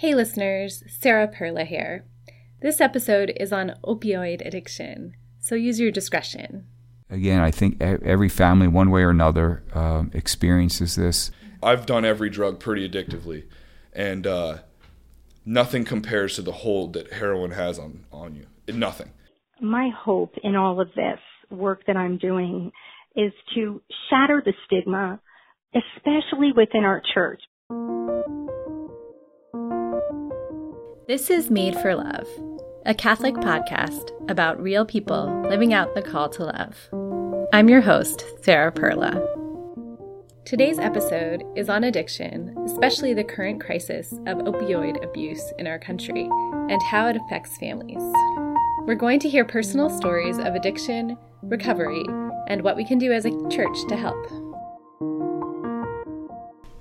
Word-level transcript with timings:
Hey 0.00 0.14
listeners, 0.14 0.82
Sarah 0.88 1.28
Perla 1.28 1.64
here. 1.64 2.06
This 2.62 2.80
episode 2.80 3.34
is 3.38 3.52
on 3.52 3.74
opioid 3.84 4.40
addiction, 4.46 5.12
so 5.40 5.54
use 5.54 5.78
your 5.78 5.90
discretion. 5.90 6.64
Again, 7.10 7.42
I 7.42 7.50
think 7.50 7.82
every 7.82 8.30
family, 8.30 8.66
one 8.66 8.90
way 8.90 9.02
or 9.02 9.10
another, 9.10 9.62
um, 9.74 10.10
experiences 10.14 10.96
this. 10.96 11.30
I've 11.62 11.84
done 11.84 12.06
every 12.06 12.30
drug 12.30 12.60
pretty 12.60 12.88
addictively, 12.88 13.44
and 13.92 14.26
uh, 14.26 14.58
nothing 15.44 15.84
compares 15.84 16.34
to 16.36 16.40
the 16.40 16.52
hold 16.52 16.94
that 16.94 17.12
heroin 17.12 17.50
has 17.50 17.78
on, 17.78 18.06
on 18.10 18.34
you. 18.36 18.46
Nothing. 18.72 19.10
My 19.60 19.90
hope 19.94 20.32
in 20.42 20.56
all 20.56 20.80
of 20.80 20.88
this 20.94 21.20
work 21.50 21.82
that 21.86 21.98
I'm 21.98 22.16
doing 22.16 22.72
is 23.14 23.32
to 23.54 23.82
shatter 24.08 24.42
the 24.42 24.54
stigma, 24.64 25.20
especially 25.74 26.52
within 26.56 26.84
our 26.84 27.02
church. 27.12 27.42
This 31.10 31.28
is 31.28 31.50
Made 31.50 31.74
for 31.74 31.96
Love, 31.96 32.28
a 32.86 32.94
Catholic 32.94 33.34
podcast 33.34 34.12
about 34.30 34.62
real 34.62 34.86
people 34.86 35.42
living 35.50 35.74
out 35.74 35.96
the 35.96 36.02
call 36.02 36.28
to 36.28 36.44
love. 36.44 36.88
I'm 37.52 37.68
your 37.68 37.80
host, 37.80 38.24
Sarah 38.44 38.70
Perla. 38.70 39.20
Today's 40.44 40.78
episode 40.78 41.42
is 41.56 41.68
on 41.68 41.82
addiction, 41.82 42.56
especially 42.64 43.12
the 43.12 43.24
current 43.24 43.60
crisis 43.60 44.12
of 44.28 44.38
opioid 44.38 45.02
abuse 45.02 45.42
in 45.58 45.66
our 45.66 45.80
country 45.80 46.28
and 46.70 46.80
how 46.84 47.08
it 47.08 47.16
affects 47.16 47.56
families. 47.58 48.04
We're 48.86 48.94
going 48.94 49.18
to 49.18 49.28
hear 49.28 49.44
personal 49.44 49.90
stories 49.90 50.38
of 50.38 50.54
addiction, 50.54 51.18
recovery, 51.42 52.04
and 52.46 52.62
what 52.62 52.76
we 52.76 52.86
can 52.86 52.98
do 52.98 53.10
as 53.10 53.24
a 53.24 53.48
church 53.48 53.76
to 53.88 53.96
help. 53.96 54.49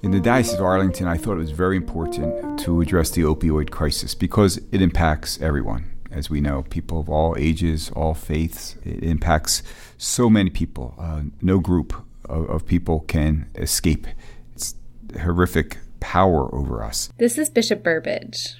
In 0.02 0.12
the 0.12 0.20
Diocese 0.22 0.54
of 0.54 0.62
Arlington, 0.62 1.08
I 1.08 1.18
thought 1.18 1.34
it 1.34 1.40
was 1.40 1.52
very 1.52 1.76
important 1.76 2.58
to 2.62 2.80
address 2.80 3.12
the 3.12 3.24
opioid 3.24 3.70
crisis 3.70 4.16
because 4.16 4.56
it 4.72 4.82
impacts 4.82 5.42
everyone. 5.42 5.92
As 6.10 6.30
we 6.30 6.40
know, 6.40 6.64
people 6.70 7.02
of 7.02 7.10
all 7.10 7.36
ages, 7.38 7.92
all 7.98 8.14
faiths, 8.14 8.78
it 8.86 9.04
impacts 9.04 9.62
so 9.98 10.30
many 10.30 10.52
people. 10.52 10.96
Uh, 10.98 11.24
no 11.42 11.60
group 11.60 11.94
of, 12.30 12.50
of 12.50 12.66
people 12.66 13.02
can 13.02 13.50
escape 13.56 14.08
its 14.56 14.76
horrific 15.22 15.80
power 16.00 16.54
over 16.56 16.82
us. 16.82 17.10
This 17.18 17.38
is 17.38 17.50
Bishop 17.50 17.84
Burbidge. 17.84 18.56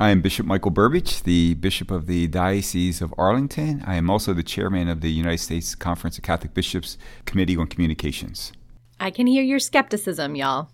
I 0.00 0.08
am 0.08 0.22
Bishop 0.22 0.46
Michael 0.46 0.70
Burbidge, 0.70 1.22
the 1.24 1.52
Bishop 1.54 1.90
of 1.90 2.06
the 2.06 2.28
Diocese 2.28 3.02
of 3.02 3.12
Arlington. 3.18 3.84
I 3.86 3.96
am 3.96 4.08
also 4.08 4.32
the 4.32 4.42
chairman 4.42 4.88
of 4.88 5.02
the 5.02 5.10
United 5.10 5.38
States 5.38 5.74
Conference 5.74 6.16
of 6.16 6.24
Catholic 6.24 6.54
Bishops 6.54 6.96
Committee 7.26 7.58
on 7.58 7.66
Communications. 7.66 8.52
I 9.00 9.10
can 9.10 9.26
hear 9.26 9.44
your 9.44 9.60
skepticism, 9.60 10.34
y'all. 10.34 10.70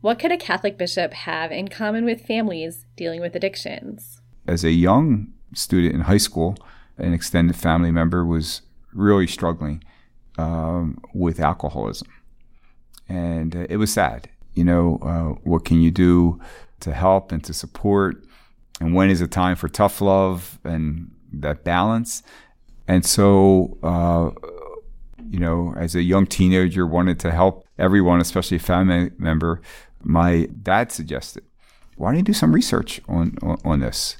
What 0.00 0.20
could 0.20 0.30
a 0.30 0.36
Catholic 0.36 0.78
bishop 0.78 1.12
have 1.12 1.50
in 1.50 1.68
common 1.68 2.04
with 2.04 2.24
families 2.24 2.86
dealing 2.96 3.20
with 3.20 3.34
addictions? 3.34 4.20
As 4.46 4.64
a 4.64 4.70
young 4.70 5.32
student 5.54 5.94
in 5.94 6.02
high 6.02 6.18
school, 6.18 6.56
an 6.98 7.12
extended 7.12 7.56
family 7.56 7.90
member 7.90 8.24
was 8.24 8.62
really 8.92 9.26
struggling 9.26 9.82
um, 10.38 10.98
with 11.14 11.40
alcoholism. 11.40 12.08
And 13.08 13.56
uh, 13.56 13.66
it 13.68 13.78
was 13.78 13.92
sad. 13.92 14.28
You 14.54 14.64
know, 14.64 14.98
uh, 15.02 15.40
what 15.48 15.64
can 15.64 15.80
you 15.80 15.90
do 15.90 16.40
to 16.80 16.92
help 16.92 17.32
and 17.32 17.42
to 17.44 17.52
support? 17.52 18.24
And 18.80 18.94
when 18.94 19.10
is 19.10 19.20
it 19.20 19.32
time 19.32 19.56
for 19.56 19.68
tough 19.68 20.00
love 20.00 20.60
and 20.62 21.10
that 21.32 21.64
balance? 21.64 22.22
And 22.86 23.04
so, 23.04 23.78
uh, 23.82 24.30
you 25.28 25.40
know, 25.40 25.74
as 25.76 25.94
a 25.94 26.02
young 26.02 26.26
teenager, 26.26 26.86
wanted 26.86 27.18
to 27.20 27.32
help 27.32 27.66
everyone, 27.78 28.20
especially 28.20 28.56
a 28.56 28.60
family 28.60 29.10
member, 29.18 29.60
my 30.02 30.48
dad 30.62 30.92
suggested, 30.92 31.44
why 31.96 32.10
don't 32.10 32.18
you 32.18 32.22
do 32.22 32.32
some 32.32 32.54
research 32.54 33.00
on, 33.08 33.36
on, 33.42 33.58
on 33.64 33.80
this? 33.80 34.16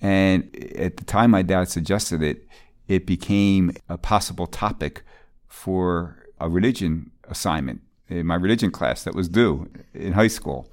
And 0.00 0.54
at 0.76 0.96
the 0.96 1.04
time 1.04 1.30
my 1.30 1.42
dad 1.42 1.68
suggested 1.68 2.22
it, 2.22 2.46
it 2.88 3.06
became 3.06 3.72
a 3.88 3.96
possible 3.96 4.46
topic 4.46 5.02
for 5.46 6.26
a 6.40 6.48
religion 6.48 7.10
assignment 7.28 7.82
in 8.08 8.26
my 8.26 8.34
religion 8.34 8.70
class 8.70 9.04
that 9.04 9.14
was 9.14 9.28
due 9.28 9.70
in 9.94 10.14
high 10.14 10.28
school. 10.28 10.72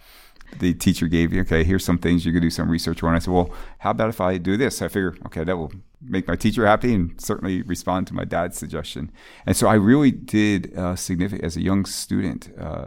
The 0.60 0.74
teacher 0.74 1.08
gave 1.08 1.34
you, 1.34 1.42
okay, 1.42 1.64
here's 1.64 1.84
some 1.84 1.98
things 1.98 2.26
you 2.26 2.32
could 2.32 2.42
do 2.42 2.50
some 2.50 2.72
research 2.72 3.04
on. 3.04 3.14
I 3.14 3.20
said, 3.20 3.34
well, 3.34 3.52
how 3.80 3.92
about 3.92 4.10
if 4.10 4.22
I 4.22 4.38
do 4.38 4.56
this? 4.56 4.82
I 4.82 4.88
figure, 4.88 5.16
okay, 5.26 5.44
that 5.44 5.58
will 5.58 5.74
make 6.02 6.28
my 6.28 6.36
teacher 6.36 6.66
happy 6.66 6.94
and 6.94 7.20
certainly 7.20 7.64
respond 7.64 8.08
to 8.08 8.14
my 8.14 8.24
dad's 8.24 8.58
suggestion. 8.58 9.12
And 9.46 9.58
so 9.58 9.68
I 9.68 9.74
really 9.74 10.12
did 10.12 10.74
uh, 10.76 10.96
significant 10.96 11.44
as 11.44 11.58
a 11.58 11.62
young 11.62 11.86
student. 11.86 12.50
Uh, 12.58 12.86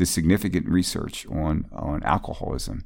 the 0.00 0.06
significant 0.06 0.66
research 0.66 1.26
on 1.28 1.66
on 1.72 2.02
alcoholism 2.02 2.84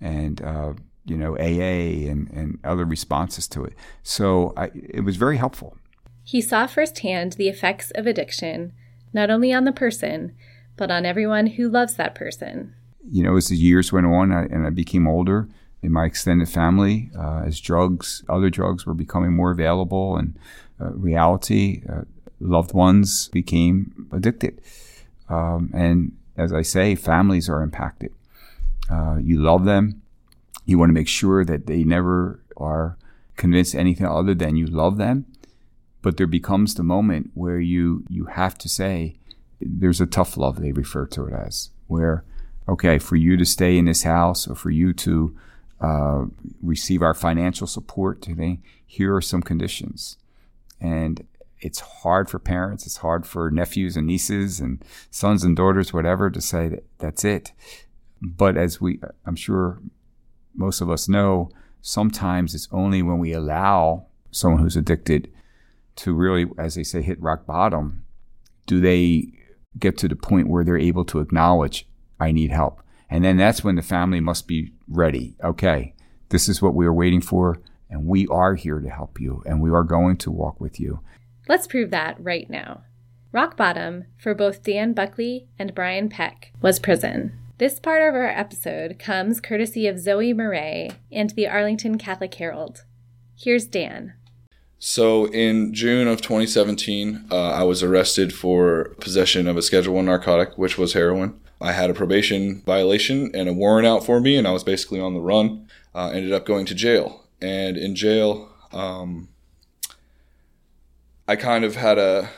and 0.00 0.42
uh, 0.42 0.74
you 1.06 1.16
know 1.16 1.36
AA 1.38 2.10
and, 2.10 2.28
and 2.30 2.58
other 2.64 2.84
responses 2.84 3.46
to 3.48 3.64
it. 3.64 3.72
So 4.02 4.52
I, 4.56 4.70
it 4.74 5.04
was 5.04 5.16
very 5.16 5.36
helpful. 5.36 5.78
He 6.24 6.40
saw 6.40 6.66
firsthand 6.66 7.34
the 7.34 7.48
effects 7.48 7.92
of 7.92 8.06
addiction, 8.06 8.72
not 9.12 9.30
only 9.30 9.52
on 9.52 9.64
the 9.64 9.72
person, 9.72 10.34
but 10.76 10.90
on 10.90 11.06
everyone 11.06 11.46
who 11.46 11.68
loves 11.68 11.94
that 11.94 12.16
person. 12.16 12.74
You 13.08 13.22
know, 13.22 13.36
as 13.36 13.46
the 13.48 13.56
years 13.56 13.92
went 13.92 14.06
on 14.06 14.32
I, 14.32 14.42
and 14.46 14.66
I 14.66 14.70
became 14.70 15.06
older 15.06 15.48
in 15.82 15.92
my 15.92 16.04
extended 16.04 16.48
family, 16.48 17.12
uh, 17.16 17.44
as 17.46 17.60
drugs, 17.60 18.24
other 18.28 18.50
drugs 18.50 18.84
were 18.84 18.94
becoming 18.94 19.32
more 19.32 19.52
available 19.52 20.16
and 20.16 20.36
uh, 20.80 20.90
reality, 20.90 21.82
uh, 21.88 22.02
loved 22.40 22.74
ones 22.74 23.28
became 23.28 24.08
addicted. 24.10 24.60
Um, 25.28 25.70
and 25.72 26.15
as 26.36 26.52
I 26.52 26.62
say, 26.62 26.94
families 26.94 27.48
are 27.48 27.62
impacted. 27.62 28.12
Uh, 28.90 29.18
you 29.20 29.40
love 29.40 29.64
them. 29.64 30.02
You 30.64 30.78
want 30.78 30.90
to 30.90 30.94
make 30.94 31.08
sure 31.08 31.44
that 31.44 31.66
they 31.66 31.84
never 31.84 32.40
are 32.56 32.96
convinced 33.36 33.74
anything 33.74 34.06
other 34.06 34.34
than 34.34 34.56
you 34.56 34.66
love 34.66 34.96
them. 34.96 35.26
But 36.02 36.16
there 36.16 36.26
becomes 36.26 36.74
the 36.74 36.82
moment 36.82 37.30
where 37.34 37.58
you 37.58 38.04
you 38.08 38.26
have 38.26 38.56
to 38.58 38.68
say, 38.68 39.16
there's 39.60 40.00
a 40.00 40.06
tough 40.06 40.36
love 40.36 40.60
they 40.60 40.72
refer 40.72 41.06
to 41.06 41.26
it 41.26 41.32
as, 41.32 41.70
where 41.88 42.24
okay, 42.68 42.98
for 42.98 43.16
you 43.16 43.36
to 43.36 43.44
stay 43.44 43.78
in 43.78 43.86
this 43.86 44.02
house 44.02 44.48
or 44.48 44.54
for 44.54 44.70
you 44.70 44.92
to 44.92 45.36
uh, 45.80 46.24
receive 46.62 47.02
our 47.02 47.14
financial 47.14 47.66
support 47.66 48.22
today, 48.22 48.58
here 48.86 49.14
are 49.14 49.20
some 49.20 49.42
conditions. 49.42 50.16
And 50.80 51.26
it's 51.60 51.80
hard 51.80 52.28
for 52.28 52.38
parents, 52.38 52.86
it's 52.86 52.98
hard 52.98 53.26
for 53.26 53.50
nephews 53.50 53.96
and 53.96 54.06
nieces 54.06 54.60
and 54.60 54.84
sons 55.10 55.42
and 55.44 55.56
daughters, 55.56 55.92
whatever, 55.92 56.30
to 56.30 56.40
say 56.40 56.68
that 56.68 56.84
that's 56.98 57.24
it. 57.24 57.52
But 58.20 58.56
as 58.56 58.80
we, 58.80 59.00
I'm 59.24 59.36
sure 59.36 59.80
most 60.54 60.80
of 60.80 60.90
us 60.90 61.08
know, 61.08 61.50
sometimes 61.80 62.54
it's 62.54 62.68
only 62.72 63.02
when 63.02 63.18
we 63.18 63.32
allow 63.32 64.06
someone 64.30 64.62
who's 64.62 64.76
addicted 64.76 65.30
to 65.96 66.14
really, 66.14 66.46
as 66.58 66.74
they 66.74 66.82
say, 66.82 67.02
hit 67.02 67.20
rock 67.20 67.46
bottom, 67.46 68.04
do 68.66 68.80
they 68.80 69.32
get 69.78 69.96
to 69.98 70.08
the 70.08 70.16
point 70.16 70.48
where 70.48 70.64
they're 70.64 70.78
able 70.78 71.04
to 71.06 71.20
acknowledge, 71.20 71.88
I 72.18 72.32
need 72.32 72.50
help. 72.50 72.82
And 73.08 73.24
then 73.24 73.36
that's 73.36 73.62
when 73.62 73.76
the 73.76 73.82
family 73.82 74.20
must 74.20 74.48
be 74.48 74.72
ready. 74.88 75.36
Okay, 75.42 75.94
this 76.30 76.48
is 76.48 76.60
what 76.60 76.74
we 76.74 76.86
are 76.86 76.92
waiting 76.92 77.20
for, 77.20 77.60
and 77.88 78.06
we 78.06 78.26
are 78.28 78.54
here 78.54 78.80
to 78.80 78.90
help 78.90 79.20
you, 79.20 79.42
and 79.46 79.60
we 79.60 79.70
are 79.70 79.84
going 79.84 80.16
to 80.18 80.30
walk 80.30 80.60
with 80.60 80.80
you. 80.80 81.00
Let's 81.48 81.66
prove 81.66 81.90
that 81.90 82.16
right 82.18 82.48
now. 82.50 82.82
Rock 83.30 83.56
bottom 83.56 84.04
for 84.16 84.34
both 84.34 84.62
Dan 84.62 84.92
Buckley 84.92 85.46
and 85.58 85.74
Brian 85.74 86.08
Peck 86.08 86.52
was 86.60 86.78
prison. 86.80 87.38
This 87.58 87.78
part 87.78 88.02
of 88.02 88.14
our 88.14 88.28
episode 88.28 88.98
comes 88.98 89.40
courtesy 89.40 89.86
of 89.86 89.98
Zoe 89.98 90.32
Murray 90.32 90.90
and 91.12 91.30
the 91.30 91.46
Arlington 91.46 91.98
Catholic 91.98 92.34
Herald. 92.34 92.84
Here's 93.38 93.66
Dan. 93.66 94.14
So, 94.78 95.26
in 95.28 95.72
June 95.72 96.06
of 96.06 96.20
2017, 96.20 97.28
uh, 97.30 97.50
I 97.50 97.62
was 97.62 97.82
arrested 97.82 98.34
for 98.34 98.94
possession 99.00 99.48
of 99.48 99.56
a 99.56 99.62
Schedule 99.62 99.94
1 99.94 100.04
narcotic, 100.04 100.58
which 100.58 100.76
was 100.76 100.92
heroin. 100.92 101.40
I 101.60 101.72
had 101.72 101.88
a 101.88 101.94
probation 101.94 102.62
violation 102.66 103.30
and 103.34 103.48
a 103.48 103.54
warrant 103.54 103.86
out 103.86 104.04
for 104.04 104.20
me, 104.20 104.36
and 104.36 104.46
I 104.46 104.50
was 104.50 104.64
basically 104.64 105.00
on 105.00 105.14
the 105.14 105.20
run. 105.20 105.66
Uh, 105.94 106.10
ended 106.10 106.32
up 106.32 106.44
going 106.44 106.66
to 106.66 106.74
jail. 106.74 107.24
And 107.40 107.78
in 107.78 107.94
jail, 107.94 108.50
um, 108.72 109.28
I 111.28 111.36
kind 111.36 111.64
of 111.64 111.76
had 111.76 111.98
a, 111.98 112.30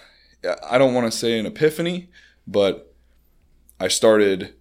I 0.68 0.78
don't 0.78 0.94
want 0.94 1.10
to 1.10 1.16
say 1.16 1.38
an 1.38 1.46
epiphany, 1.46 2.10
but 2.46 2.94
I 3.78 3.88
started 3.88 4.54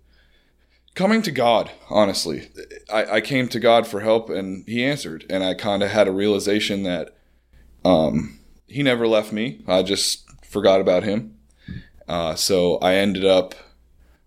coming 0.96 1.22
to 1.22 1.32
God, 1.32 1.72
honestly. 1.90 2.50
I, 2.92 3.06
I 3.06 3.22
came 3.22 3.48
to 3.50 3.60
God 3.60 3.88
for 3.88 4.02
help 4.02 4.30
and 4.30 4.68
He 4.68 4.84
answered. 4.84 5.26
And 5.30 5.44
I 5.44 5.54
kind 5.54 5.84
of 5.84 5.92
had 5.92 6.08
a 6.08 6.12
realization 6.12 6.84
that 6.84 7.16
um, 7.86 8.40
He 8.68 8.84
never 8.84 9.08
left 9.08 9.32
me. 9.32 9.64
I 9.68 9.84
just 9.84 10.30
forgot 10.44 10.82
about 10.82 11.04
Him. 11.04 11.38
Uh, 12.08 12.36
so 12.36 12.78
I 12.78 12.96
ended 12.96 13.26
up 13.26 13.56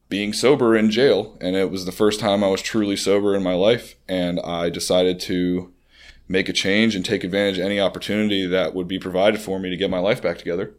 being 0.08 0.32
sober 0.32 0.76
in 0.76 0.90
jail. 0.90 1.36
And 1.40 1.56
it 1.56 1.70
was 1.70 1.84
the 1.84 1.92
first 1.92 2.20
time 2.20 2.42
I 2.42 2.48
was 2.48 2.62
truly 2.62 2.96
sober 2.96 3.34
in 3.34 3.42
my 3.42 3.54
life. 3.54 3.96
And 4.08 4.40
I 4.40 4.70
decided 4.70 5.20
to 5.20 5.72
make 6.30 6.48
a 6.48 6.52
change 6.52 6.94
and 6.94 7.04
take 7.04 7.24
advantage 7.24 7.58
of 7.58 7.64
any 7.64 7.80
opportunity 7.80 8.46
that 8.46 8.72
would 8.72 8.86
be 8.86 9.00
provided 9.00 9.40
for 9.40 9.58
me 9.58 9.68
to 9.68 9.76
get 9.76 9.90
my 9.90 9.98
life 9.98 10.22
back 10.22 10.38
together. 10.38 10.72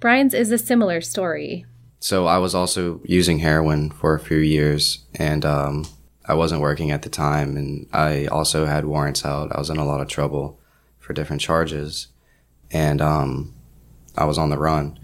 Brian's 0.00 0.34
is 0.34 0.52
a 0.52 0.58
similar 0.58 1.00
story. 1.00 1.64
So 1.98 2.26
I 2.26 2.36
was 2.36 2.54
also 2.54 3.00
using 3.04 3.38
heroin 3.38 3.90
for 3.90 4.14
a 4.14 4.20
few 4.20 4.36
years, 4.36 4.98
and 5.14 5.46
um, 5.46 5.86
I 6.26 6.34
wasn't 6.34 6.60
working 6.60 6.90
at 6.90 7.02
the 7.02 7.08
time, 7.08 7.56
and 7.56 7.86
I 7.90 8.26
also 8.26 8.66
had 8.66 8.84
warrants 8.84 9.24
out. 9.24 9.50
I 9.50 9.58
was 9.58 9.70
in 9.70 9.78
a 9.78 9.86
lot 9.86 10.02
of 10.02 10.08
trouble 10.08 10.60
for 10.98 11.14
different 11.14 11.40
charges, 11.40 12.08
and 12.70 13.00
um, 13.00 13.54
I 14.14 14.26
was 14.26 14.36
on 14.36 14.50
the 14.50 14.58
run. 14.58 14.98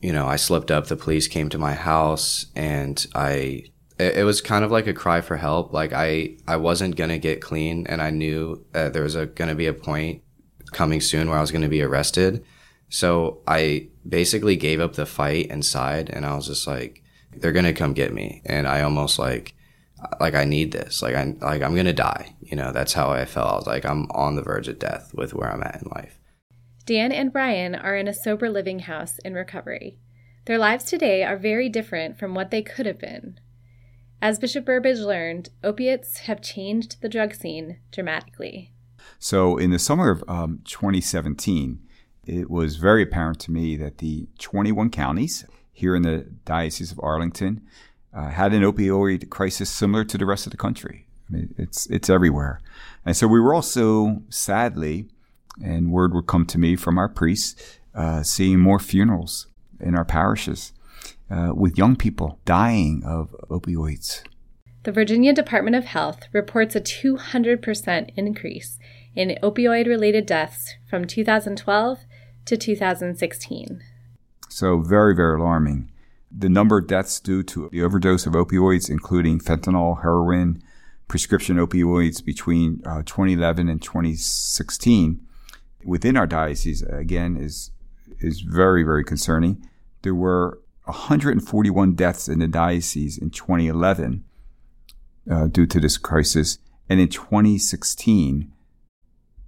You 0.00 0.12
know, 0.12 0.28
I 0.28 0.36
slipped 0.36 0.70
up. 0.70 0.86
The 0.86 0.96
police 0.96 1.26
came 1.26 1.48
to 1.48 1.58
my 1.58 1.74
house, 1.74 2.46
and 2.54 3.04
I. 3.16 3.64
It, 3.98 4.18
it 4.18 4.24
was 4.24 4.40
kind 4.40 4.64
of 4.64 4.70
like 4.70 4.86
a 4.86 4.94
cry 4.94 5.20
for 5.20 5.36
help. 5.36 5.72
Like 5.72 5.92
I, 5.92 6.36
I 6.46 6.56
wasn't 6.56 6.96
gonna 6.96 7.18
get 7.18 7.40
clean, 7.40 7.86
and 7.86 8.00
I 8.00 8.10
knew 8.10 8.64
that 8.72 8.92
there 8.92 9.02
was 9.02 9.14
a, 9.14 9.26
gonna 9.26 9.54
be 9.54 9.66
a 9.66 9.72
point 9.72 10.22
coming 10.72 11.00
soon 11.00 11.28
where 11.28 11.38
I 11.38 11.40
was 11.40 11.50
gonna 11.50 11.68
be 11.68 11.82
arrested. 11.82 12.44
So 12.90 13.42
I 13.46 13.88
basically 14.08 14.56
gave 14.56 14.80
up 14.80 14.94
the 14.94 15.06
fight 15.06 15.46
inside, 15.46 16.10
and 16.10 16.24
I 16.24 16.34
was 16.34 16.46
just 16.46 16.66
like, 16.66 17.02
"They're 17.36 17.52
gonna 17.52 17.72
come 17.72 17.92
get 17.92 18.12
me," 18.12 18.42
and 18.46 18.66
I 18.66 18.82
almost 18.82 19.18
like 19.18 19.54
like 20.20 20.34
I 20.34 20.44
need 20.44 20.72
this. 20.72 21.02
Like 21.02 21.14
I 21.14 21.34
like 21.40 21.62
I'm 21.62 21.74
gonna 21.74 21.92
die. 21.92 22.34
You 22.40 22.56
know, 22.56 22.72
that's 22.72 22.92
how 22.92 23.10
I 23.10 23.24
felt. 23.24 23.52
I 23.52 23.56
was 23.56 23.66
like 23.66 23.84
I'm 23.84 24.10
on 24.12 24.36
the 24.36 24.42
verge 24.42 24.68
of 24.68 24.78
death 24.78 25.12
with 25.14 25.34
where 25.34 25.50
I'm 25.50 25.62
at 25.62 25.82
in 25.82 25.88
life. 25.90 26.18
Dan 26.86 27.12
and 27.12 27.32
Brian 27.32 27.74
are 27.74 27.96
in 27.96 28.08
a 28.08 28.14
sober 28.14 28.48
living 28.48 28.80
house 28.80 29.18
in 29.24 29.34
recovery. 29.34 29.98
Their 30.46 30.56
lives 30.56 30.84
today 30.84 31.22
are 31.22 31.36
very 31.36 31.68
different 31.68 32.18
from 32.18 32.34
what 32.34 32.50
they 32.50 32.62
could 32.62 32.86
have 32.86 32.98
been. 32.98 33.38
As 34.20 34.40
Bishop 34.40 34.64
Burbidge 34.64 34.98
learned, 34.98 35.50
opiates 35.62 36.18
have 36.20 36.40
changed 36.40 37.00
the 37.00 37.08
drug 37.08 37.34
scene 37.34 37.78
dramatically. 37.92 38.72
So, 39.20 39.56
in 39.56 39.70
the 39.70 39.78
summer 39.78 40.10
of 40.10 40.24
um, 40.28 40.60
2017, 40.64 41.80
it 42.26 42.50
was 42.50 42.76
very 42.76 43.02
apparent 43.02 43.38
to 43.40 43.52
me 43.52 43.76
that 43.76 43.98
the 43.98 44.26
21 44.38 44.90
counties 44.90 45.44
here 45.72 45.94
in 45.94 46.02
the 46.02 46.26
Diocese 46.44 46.90
of 46.90 47.00
Arlington 47.00 47.62
uh, 48.12 48.30
had 48.30 48.52
an 48.52 48.62
opioid 48.62 49.30
crisis 49.30 49.70
similar 49.70 50.04
to 50.04 50.18
the 50.18 50.26
rest 50.26 50.46
of 50.46 50.50
the 50.50 50.58
country. 50.58 51.06
I 51.28 51.32
mean, 51.32 51.54
it's 51.56 51.86
it's 51.86 52.10
everywhere, 52.10 52.60
and 53.04 53.16
so 53.16 53.28
we 53.28 53.38
were 53.38 53.54
also 53.54 54.22
sadly, 54.30 55.06
and 55.62 55.92
word 55.92 56.12
would 56.14 56.26
come 56.26 56.44
to 56.46 56.58
me 56.58 56.74
from 56.74 56.98
our 56.98 57.08
priests, 57.08 57.78
uh, 57.94 58.22
seeing 58.22 58.58
more 58.58 58.80
funerals 58.80 59.46
in 59.78 59.94
our 59.94 60.04
parishes 60.04 60.72
uh, 61.30 61.52
with 61.54 61.78
young 61.78 61.96
people 61.96 62.38
dying 62.44 63.02
of 63.04 63.34
opioids. 63.50 64.22
The 64.84 64.92
Virginia 64.92 65.32
Department 65.32 65.76
of 65.76 65.84
Health 65.84 66.20
reports 66.32 66.74
a 66.74 66.80
200% 66.80 68.10
increase 68.16 68.78
in 69.14 69.36
opioid 69.42 69.86
related 69.86 70.24
deaths 70.24 70.74
from 70.88 71.04
2012 71.04 71.98
to 72.46 72.56
2016. 72.56 73.82
So, 74.48 74.80
very, 74.80 75.14
very 75.14 75.38
alarming. 75.38 75.90
The 76.30 76.48
number 76.48 76.78
of 76.78 76.86
deaths 76.86 77.20
due 77.20 77.42
to 77.44 77.68
the 77.70 77.82
overdose 77.82 78.26
of 78.26 78.34
opioids, 78.34 78.88
including 78.88 79.40
fentanyl, 79.40 80.02
heroin, 80.02 80.62
prescription 81.08 81.56
opioids 81.56 82.24
between 82.24 82.80
uh, 82.86 83.02
2011 83.04 83.68
and 83.68 83.82
2016 83.82 85.26
within 85.84 86.16
our 86.16 86.26
diocese, 86.26 86.82
again, 86.82 87.36
is, 87.36 87.72
is 88.20 88.40
very, 88.40 88.82
very 88.82 89.04
concerning. 89.04 89.66
There 90.02 90.14
were 90.14 90.60
141 90.88 91.94
deaths 91.94 92.28
in 92.28 92.38
the 92.38 92.48
diocese 92.48 93.18
in 93.18 93.30
2011 93.30 94.24
uh, 95.30 95.46
due 95.48 95.66
to 95.66 95.80
this 95.80 95.98
crisis. 95.98 96.58
And 96.88 97.00
in 97.00 97.08
2016, 97.08 98.50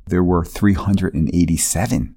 there 0.07 0.23
were 0.23 0.45
387. 0.45 2.15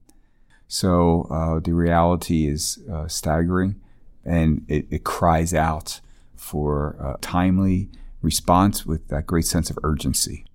So 0.67 1.27
uh, 1.29 1.59
the 1.59 1.73
reality 1.73 2.47
is 2.47 2.79
uh, 2.91 3.07
staggering 3.07 3.79
and 4.25 4.65
it, 4.67 4.87
it 4.89 5.03
cries 5.03 5.53
out 5.53 6.01
for 6.35 6.97
a 6.99 7.17
timely 7.21 7.89
response 8.21 8.85
with 8.85 9.07
that 9.09 9.27
great 9.27 9.45
sense 9.45 9.69
of 9.69 9.77
urgency. 9.83 10.45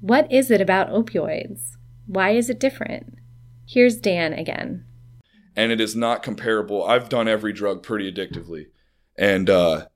What 0.00 0.30
is 0.32 0.50
it 0.50 0.60
about 0.60 0.90
opioids? 0.90 1.76
Why 2.06 2.30
is 2.30 2.50
it 2.50 2.58
different? 2.58 3.18
Here's 3.66 3.96
Dan 3.96 4.32
again. 4.32 4.84
And 5.54 5.70
it 5.70 5.80
is 5.80 5.94
not 5.94 6.22
comparable. 6.22 6.84
I've 6.84 7.08
done 7.08 7.28
every 7.28 7.52
drug 7.52 7.82
pretty 7.82 8.10
addictively, 8.10 8.66
and 9.18 9.50
uh, 9.50 9.86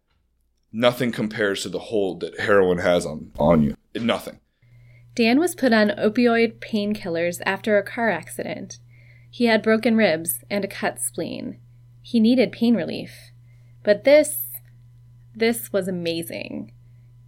nothing 0.73 1.13
compares 1.13 1.63
to 1.63 1.69
the 1.69 1.79
hold 1.79 2.21
that 2.21 2.41
heroin 2.41 2.79
has 2.79 3.07
on, 3.07 3.33
on 3.39 3.63
you. 3.63 3.77
Nothing. 3.95 4.41
Dan 5.15 5.41
was 5.41 5.55
put 5.55 5.73
on 5.73 5.89
opioid 5.89 6.59
painkillers 6.59 7.41
after 7.47 7.79
a 7.79 7.83
car 7.83 8.11
accident. 8.11 8.79
He 9.31 9.47
had 9.47 9.63
broken 9.63 9.97
ribs 9.97 10.45
and 10.51 10.65
a 10.65 10.69
cut 10.69 11.01
spleen. 11.01 11.59
He 12.03 12.21
needed 12.21 12.53
pain 12.53 12.75
relief. 12.75 13.31
But 13.83 14.05
this, 14.05 14.49
this 15.35 15.73
was 15.73 15.89
amazing. 15.89 16.73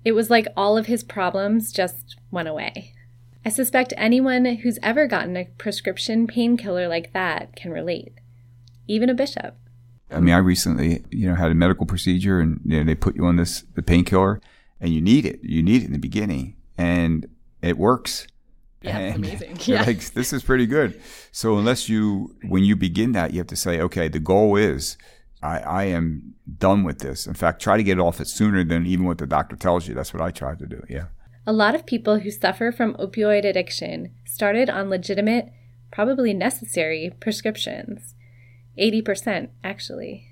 It 0.05 0.13
was 0.13 0.29
like 0.29 0.47
all 0.57 0.77
of 0.77 0.87
his 0.87 1.03
problems 1.03 1.73
just 1.73 2.17
went 2.31 2.49
away. 2.49 2.93
I 3.49 3.51
suspect 3.51 3.95
anyone 3.97 4.45
who's 4.45 4.79
ever 4.83 5.07
gotten 5.07 5.35
a 5.35 5.47
prescription 5.57 6.27
painkiller 6.27 6.87
like 6.87 7.15
that 7.15 7.57
can 7.57 7.71
relate, 7.71 8.13
even 8.87 9.09
a 9.09 9.15
bishop. 9.15 9.57
I 10.11 10.21
mean, 10.21 10.35
I 10.35 10.37
recently, 10.37 11.03
you 11.11 11.31
know, 11.31 11.35
had 11.35 11.51
a 11.51 11.55
medical 11.55 11.87
procedure, 11.87 12.41
and 12.41 12.61
you 12.67 12.77
know, 12.77 12.85
they 12.85 12.95
put 12.95 13.17
you 13.17 13.25
on 13.25 13.37
this 13.37 13.65
the 13.75 13.83
painkiller, 13.83 14.43
and 14.83 14.93
you 14.93 15.01
need 15.01 15.25
it. 15.25 15.41
You 15.43 15.63
need 15.63 15.81
it 15.83 15.87
in 15.87 15.93
the 15.93 15.99
beginning, 15.99 16.57
and 16.77 17.27
it 17.63 17.79
works. 17.79 18.27
Yeah, 18.83 18.99
it's 18.99 19.17
amazing. 19.23 19.57
Yeah. 19.65 19.83
Like, 19.83 20.05
this 20.13 20.35
is 20.35 20.43
pretty 20.43 20.67
good. 20.67 21.01
So 21.33 21.57
unless 21.57 21.89
you, 21.89 22.37
when 22.49 22.65
you 22.65 22.77
begin 22.77 23.13
that, 23.13 23.33
you 23.33 23.39
have 23.39 23.47
to 23.47 23.57
say, 23.57 23.81
okay, 23.81 24.09
the 24.09 24.21
goal 24.21 24.57
is 24.57 24.99
I, 25.43 25.61
I 25.61 25.85
am 25.85 26.35
done 26.59 26.85
with 26.85 26.99
this. 26.99 27.27
In 27.27 27.33
fact, 27.33 27.63
try 27.63 27.79
to 27.79 27.83
get 27.83 27.99
off 27.99 28.21
it 28.21 28.29
sooner 28.29 28.63
than 28.63 28.85
even 28.85 29.07
what 29.07 29.17
the 29.17 29.27
doctor 29.27 29.57
tells 29.57 29.89
you. 29.89 29.95
That's 29.95 30.13
what 30.13 30.23
I 30.23 30.33
try 30.33 30.55
to 30.55 30.67
do. 30.67 30.83
Yeah. 30.91 31.07
A 31.49 31.53
lot 31.59 31.75
of 31.75 31.87
people 31.87 32.19
who 32.19 32.31
suffer 32.31 32.71
from 32.71 32.93
opioid 32.97 33.43
addiction 33.47 34.11
started 34.27 34.69
on 34.69 34.91
legitimate, 34.91 35.51
probably 35.91 36.35
necessary 36.35 37.11
prescriptions. 37.21 38.15
80%, 38.79 39.49
actually. 39.65 40.27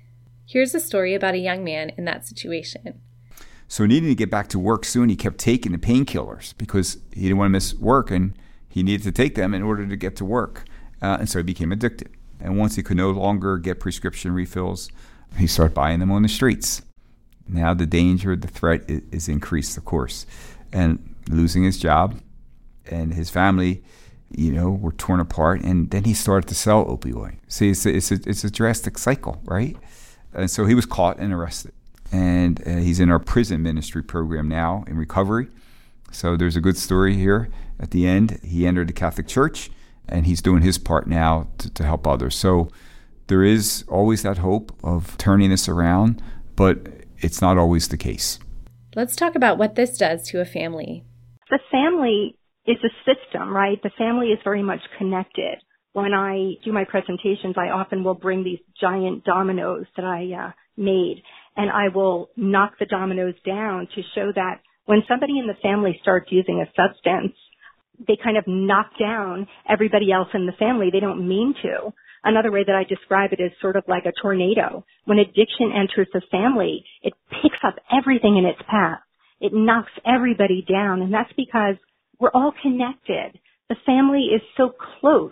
Here's 0.45 0.75
a 0.75 0.79
story 0.79 1.15
about 1.15 1.33
a 1.33 1.39
young 1.39 1.63
man 1.63 1.91
in 1.97 2.05
that 2.05 2.27
situation. 2.27 3.01
So 3.67 3.87
needing 3.87 4.09
to 4.09 4.15
get 4.15 4.29
back 4.29 4.47
to 4.49 4.59
work 4.59 4.85
soon, 4.85 5.09
he 5.09 5.15
kept 5.15 5.39
taking 5.39 5.71
the 5.71 5.79
painkillers 5.79 6.55
because 6.55 6.99
he 7.11 7.23
didn't 7.23 7.37
want 7.37 7.47
to 7.47 7.53
miss 7.53 7.73
work 7.73 8.11
and 8.11 8.37
he 8.69 8.83
needed 8.83 9.03
to 9.05 9.11
take 9.11 9.33
them 9.33 9.55
in 9.55 9.63
order 9.63 9.87
to 9.87 9.95
get 9.95 10.15
to 10.17 10.23
work. 10.23 10.65
Uh, 11.01 11.17
and 11.19 11.27
so 11.27 11.39
he 11.39 11.43
became 11.43 11.71
addicted. 11.71 12.11
And 12.39 12.59
once 12.59 12.75
he 12.75 12.83
could 12.83 12.97
no 12.97 13.09
longer 13.09 13.57
get 13.57 13.79
prescription 13.79 14.33
refills, 14.33 14.91
he 15.35 15.47
started 15.47 15.73
buying 15.73 15.99
them 15.99 16.11
on 16.11 16.21
the 16.21 16.29
streets. 16.29 16.83
Now 17.47 17.73
the 17.73 17.87
danger, 17.87 18.35
the 18.35 18.47
threat 18.47 18.87
is, 18.87 19.01
is 19.11 19.27
increased, 19.27 19.77
of 19.77 19.85
course. 19.85 20.27
And 20.71 21.15
losing 21.29 21.63
his 21.63 21.79
job 21.79 22.19
and 22.89 23.13
his 23.13 23.29
family, 23.29 23.83
you 24.29 24.51
know, 24.51 24.69
were 24.69 24.93
torn 24.93 25.19
apart. 25.19 25.61
And 25.61 25.89
then 25.91 26.03
he 26.03 26.13
started 26.13 26.47
to 26.49 26.55
sell 26.55 26.85
opioid. 26.85 27.37
See, 27.47 27.69
it's 27.69 27.85
a, 27.85 27.95
it's 27.95 28.11
a, 28.11 28.19
it's 28.25 28.43
a 28.43 28.51
drastic 28.51 28.97
cycle, 28.97 29.41
right? 29.45 29.75
And 30.33 30.49
so 30.51 30.65
he 30.65 30.75
was 30.75 30.85
caught 30.85 31.17
and 31.19 31.33
arrested 31.33 31.73
and 32.11 32.65
uh, 32.65 32.77
he's 32.77 32.99
in 32.99 33.09
our 33.09 33.19
prison 33.19 33.61
ministry 33.61 34.03
program 34.03 34.47
now 34.47 34.83
in 34.87 34.97
recovery. 34.97 35.47
So 36.11 36.37
there's 36.37 36.55
a 36.55 36.61
good 36.61 36.77
story 36.77 37.15
here 37.15 37.49
at 37.79 37.91
the 37.91 38.07
end. 38.07 38.39
He 38.43 38.65
entered 38.65 38.89
the 38.89 38.93
Catholic 38.93 39.27
Church, 39.27 39.69
and 40.07 40.25
he's 40.25 40.41
doing 40.41 40.61
his 40.61 40.77
part 40.77 41.07
now 41.07 41.47
to, 41.57 41.69
to 41.73 41.83
help 41.83 42.07
others. 42.07 42.35
So 42.35 42.69
there 43.27 43.43
is 43.43 43.83
always 43.89 44.23
that 44.23 44.37
hope 44.37 44.71
of 44.83 45.17
turning 45.17 45.49
this 45.49 45.67
around, 45.67 46.21
but 46.55 46.87
it's 47.19 47.41
not 47.41 47.57
always 47.57 47.89
the 47.89 47.97
case. 47.97 48.39
Let's 48.95 49.15
talk 49.15 49.35
about 49.35 49.57
what 49.57 49.75
this 49.75 49.97
does 49.97 50.27
to 50.29 50.41
a 50.41 50.45
family. 50.45 51.03
The 51.49 51.59
family 51.71 52.37
is 52.65 52.77
a 52.83 52.89
system, 53.05 53.55
right? 53.55 53.81
The 53.81 53.91
family 53.97 54.27
is 54.27 54.39
very 54.43 54.63
much 54.63 54.81
connected. 54.97 55.57
When 55.93 56.13
I 56.13 56.53
do 56.63 56.71
my 56.71 56.83
presentations, 56.83 57.55
I 57.57 57.69
often 57.69 58.03
will 58.03 58.13
bring 58.13 58.43
these 58.43 58.59
giant 58.79 59.23
dominoes 59.23 59.85
that 59.95 60.05
I 60.05 60.47
uh, 60.47 60.51
made 60.75 61.23
and 61.57 61.71
I 61.71 61.89
will 61.93 62.29
knock 62.37 62.73
the 62.79 62.85
dominoes 62.85 63.33
down 63.45 63.87
to 63.95 64.01
show 64.13 64.31
that 64.35 64.61
when 64.85 65.01
somebody 65.07 65.39
in 65.39 65.47
the 65.47 65.55
family 65.61 65.97
starts 66.01 66.31
using 66.31 66.61
a 66.61 66.71
substance, 66.79 67.35
they 68.07 68.17
kind 68.23 68.37
of 68.37 68.43
knock 68.47 68.91
down 68.99 69.47
everybody 69.67 70.11
else 70.11 70.27
in 70.35 70.45
the 70.45 70.51
family. 70.53 70.89
They 70.91 70.99
don't 70.99 71.27
mean 71.27 71.55
to. 71.63 71.93
Another 72.23 72.51
way 72.51 72.63
that 72.65 72.75
I 72.75 72.83
describe 72.83 73.31
it 73.33 73.39
is 73.39 73.51
sort 73.61 73.75
of 73.75 73.83
like 73.87 74.05
a 74.05 74.13
tornado. 74.21 74.85
When 75.05 75.19
addiction 75.19 75.71
enters 75.73 76.07
the 76.13 76.21
family, 76.31 76.83
it 77.01 77.13
picks 77.41 77.59
up 77.63 77.75
everything 77.91 78.37
in 78.37 78.45
its 78.45 78.61
path. 78.69 78.99
It 79.39 79.53
knocks 79.53 79.91
everybody 80.05 80.65
down, 80.67 81.01
and 81.01 81.13
that's 81.13 81.31
because 81.37 81.75
we're 82.19 82.31
all 82.33 82.53
connected. 82.61 83.39
The 83.69 83.75
family 83.85 84.29
is 84.33 84.41
so 84.55 84.73
close 84.99 85.31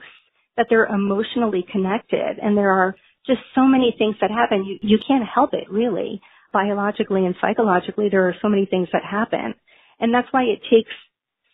that 0.57 0.67
they're 0.69 0.85
emotionally 0.85 1.65
connected, 1.71 2.37
and 2.41 2.57
there 2.57 2.71
are 2.71 2.95
just 3.25 3.39
so 3.55 3.65
many 3.65 3.95
things 3.97 4.15
that 4.21 4.29
happen. 4.29 4.65
You, 4.65 4.77
you 4.81 4.99
can't 5.05 5.25
help 5.27 5.53
it 5.53 5.69
really. 5.69 6.21
Biologically 6.53 7.25
and 7.25 7.35
psychologically, 7.41 8.07
there 8.09 8.27
are 8.27 8.35
so 8.41 8.47
many 8.47 8.65
things 8.65 8.87
that 8.93 9.03
happen. 9.03 9.55
And 9.99 10.13
that's 10.13 10.27
why 10.31 10.43
it 10.43 10.59
takes 10.69 10.91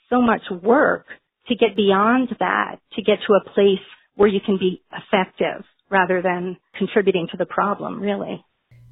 so 0.09 0.21
much 0.21 0.41
work 0.61 1.05
to 1.47 1.55
get 1.55 1.75
beyond 1.75 2.29
that, 2.39 2.75
to 2.93 3.01
get 3.01 3.17
to 3.25 3.33
a 3.33 3.49
place 3.53 3.79
where 4.15 4.29
you 4.29 4.39
can 4.45 4.57
be 4.57 4.81
effective 4.91 5.63
rather 5.89 6.21
than 6.21 6.57
contributing 6.77 7.27
to 7.31 7.37
the 7.37 7.45
problem, 7.45 7.99
really. 7.99 8.43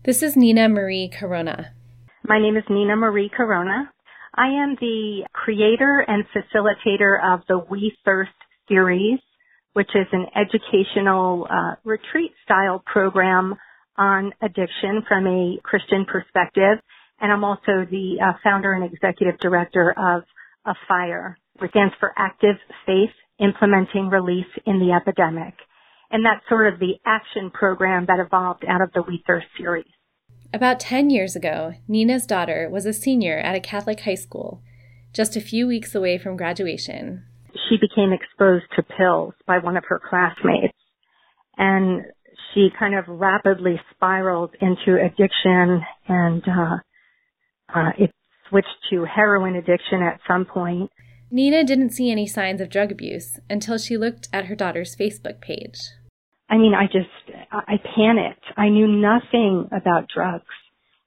This 0.04 0.22
is 0.24 0.36
Nina 0.36 0.70
Marie 0.70 1.10
Corona. 1.10 1.74
My 2.24 2.40
name 2.40 2.58
is 2.58 2.64
Nina 2.70 2.96
Marie 2.96 3.30
Corona. 3.36 3.92
I 4.36 4.48
am 4.48 4.76
the 4.80 5.24
creator 5.34 6.06
and 6.08 6.24
facilitator 6.36 7.18
of 7.22 7.42
the 7.48 7.58
We 7.70 7.96
Thirst 8.06 8.32
series, 8.68 9.20
which 9.74 9.90
is 9.96 10.08
an 10.12 10.28
educational 10.36 11.48
uh, 11.50 11.76
retreat 11.84 12.32
style 12.44 12.84
program 12.86 13.56
on 13.98 14.32
addiction 14.42 15.04
from 15.08 15.28
a 15.28 15.58
Christian 15.64 16.06
perspective. 16.06 16.80
And 17.20 17.32
I'm 17.32 17.44
also 17.44 17.86
the 17.90 18.18
uh, 18.24 18.34
founder 18.44 18.74
and 18.74 18.86
executive 18.86 19.40
director 19.40 19.92
of 19.98 20.24
A 20.66 20.74
Fire, 20.88 21.38
which 21.60 21.72
stands 21.72 21.94
for 22.00 22.14
Active 22.18 22.56
Faith 22.86 23.12
Implementing 23.40 24.10
Release 24.10 24.52
in 24.66 24.80
the 24.80 24.94
Epidemic. 24.94 25.54
And 26.12 26.26
that's 26.26 26.48
sort 26.50 26.72
of 26.74 26.80
the 26.80 26.96
action 27.06 27.52
program 27.52 28.06
that 28.08 28.20
evolved 28.20 28.66
out 28.68 28.82
of 28.82 28.92
the 28.94 29.02
We 29.02 29.24
Thirst 29.28 29.48
series. 29.58 29.86
About 30.52 30.80
10 30.80 31.12
years 31.12 31.36
ago, 31.36 31.74
Nina's 31.88 32.26
daughter 32.26 32.68
was 32.72 32.86
a 32.86 32.94
senior 32.94 33.38
at 33.38 33.56
a 33.56 33.60
Catholic 33.60 34.00
high 34.02 34.16
school, 34.16 34.64
just 35.14 35.36
a 35.36 35.42
few 35.42 35.68
weeks 35.68 35.94
away 35.94 36.18
from 36.18 36.38
graduation. 36.38 37.24
She 37.70 37.78
became 37.78 38.12
exposed 38.12 38.66
to 38.76 38.84
pills 38.84 39.36
by 39.46 39.60
one 39.60 39.78
of 39.78 39.84
her 39.88 40.02
classmates. 40.10 40.74
And 41.58 42.04
she 42.54 42.70
kind 42.80 42.96
of 42.96 43.06
rapidly 43.08 43.80
spiraled 43.92 44.56
into 44.60 45.00
addiction 45.00 45.82
and 46.08 46.44
uh, 46.48 46.78
uh, 47.76 47.90
it 47.98 48.12
switched 48.50 48.68
to 48.90 49.06
heroin 49.06 49.56
addiction 49.56 50.02
at 50.02 50.20
some 50.28 50.46
point. 50.46 50.90
Nina 51.32 51.64
didn't 51.64 51.92
see 51.92 52.12
any 52.12 52.26
signs 52.26 52.60
of 52.60 52.70
drug 52.70 52.92
abuse 52.92 53.40
until 53.50 53.78
she 53.78 53.98
looked 53.98 54.28
at 54.34 54.46
her 54.46 54.56
daughter's 54.56 54.96
Facebook 54.96 55.42
page. 55.42 55.78
I 56.50 56.58
mean, 56.58 56.74
I 56.74 56.86
just, 56.86 57.38
I 57.52 57.78
panicked. 57.96 58.46
I 58.58 58.70
knew 58.70 58.88
nothing 58.88 59.70
about 59.72 60.08
drugs. 60.14 60.46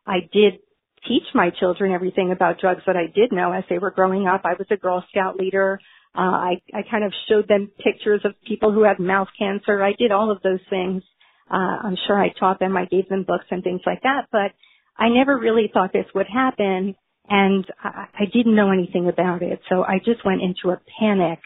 I 0.07 0.21
did 0.33 0.61
teach 1.09 1.25
my 1.35 1.51
children 1.51 1.93
everything 1.93 2.31
about 2.31 2.61
drugs 2.61 2.83
that 2.87 2.97
I 2.97 3.07
did 3.13 3.33
know 3.33 3.51
as 3.53 3.65
they 3.69 3.79
were 3.79 3.91
growing 3.91 4.29
up. 4.29 4.43
I 4.45 4.55
was 4.57 4.69
a 4.71 4.77
Girl 4.77 5.05
Scout 5.11 5.37
leader. 5.37 5.81
Uh, 6.15 6.21
I, 6.21 6.63
I 6.73 6.83
kind 6.89 7.03
of 7.03 7.13
showed 7.29 7.49
them 7.49 7.73
pictures 7.83 8.21
of 8.25 8.35
people 8.47 8.71
who 8.71 8.85
had 8.85 9.01
mouth 9.01 9.29
cancer. 9.37 9.83
I 9.83 9.95
did 9.99 10.13
all 10.13 10.31
of 10.31 10.43
those 10.43 10.61
things. 10.71 11.03
Uh, 11.51 11.79
I'm 11.83 11.97
sure 12.07 12.19
I 12.19 12.29
taught 12.39 12.61
them, 12.61 12.77
I 12.77 12.85
gave 12.85 13.09
them 13.09 13.25
books 13.25 13.47
and 13.51 13.65
things 13.65 13.81
like 13.85 14.03
that, 14.03 14.27
but 14.31 14.53
I 14.97 15.09
never 15.09 15.37
really 15.37 15.71
thought 15.73 15.93
this 15.93 16.07
would 16.15 16.29
happen 16.33 16.95
and 17.33 17.65
I, 17.83 18.07
I 18.15 18.25
didn't 18.33 18.55
know 18.55 18.71
anything 18.71 19.09
about 19.09 19.43
it. 19.43 19.61
So 19.71 19.83
I 19.83 19.99
just 20.05 20.25
went 20.25 20.43
into 20.43 20.69
a 20.69 20.81
panic 21.01 21.39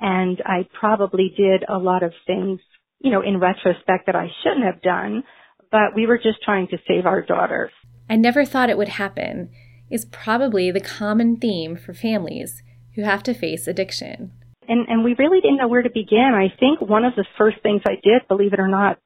and 0.00 0.42
I 0.44 0.68
probably 0.78 1.32
did 1.36 1.64
a 1.68 1.78
lot 1.78 2.02
of 2.02 2.12
things, 2.26 2.58
you 2.98 3.12
know, 3.12 3.22
in 3.22 3.38
retrospect 3.38 4.06
that 4.06 4.16
I 4.16 4.26
shouldn't 4.42 4.64
have 4.64 4.82
done, 4.82 5.22
but 5.70 5.94
we 5.94 6.06
were 6.06 6.18
just 6.18 6.42
trying 6.44 6.66
to 6.68 6.78
save 6.88 7.06
our 7.06 7.22
daughters. 7.22 7.70
I 8.10 8.16
never 8.16 8.44
thought 8.44 8.68
it 8.68 8.76
would 8.76 8.88
happen 8.88 9.50
is 9.90 10.04
probably 10.06 10.72
the 10.72 10.80
common 10.80 11.36
theme 11.36 11.76
for 11.76 11.94
families 11.94 12.62
who 12.96 13.04
have 13.04 13.22
to 13.22 13.32
face 13.32 13.68
addiction. 13.68 14.32
And, 14.66 14.88
and 14.88 15.04
we 15.04 15.14
really 15.18 15.40
didn't 15.40 15.58
know 15.58 15.68
where 15.68 15.82
to 15.82 15.88
begin. 15.88 16.32
I 16.34 16.52
think 16.58 16.80
one 16.80 17.04
of 17.04 17.14
the 17.14 17.24
first 17.38 17.58
things 17.62 17.82
I 17.86 17.94
did, 18.02 18.26
believe 18.28 18.52
it 18.52 18.60
or 18.60 18.68
not, 18.68 18.98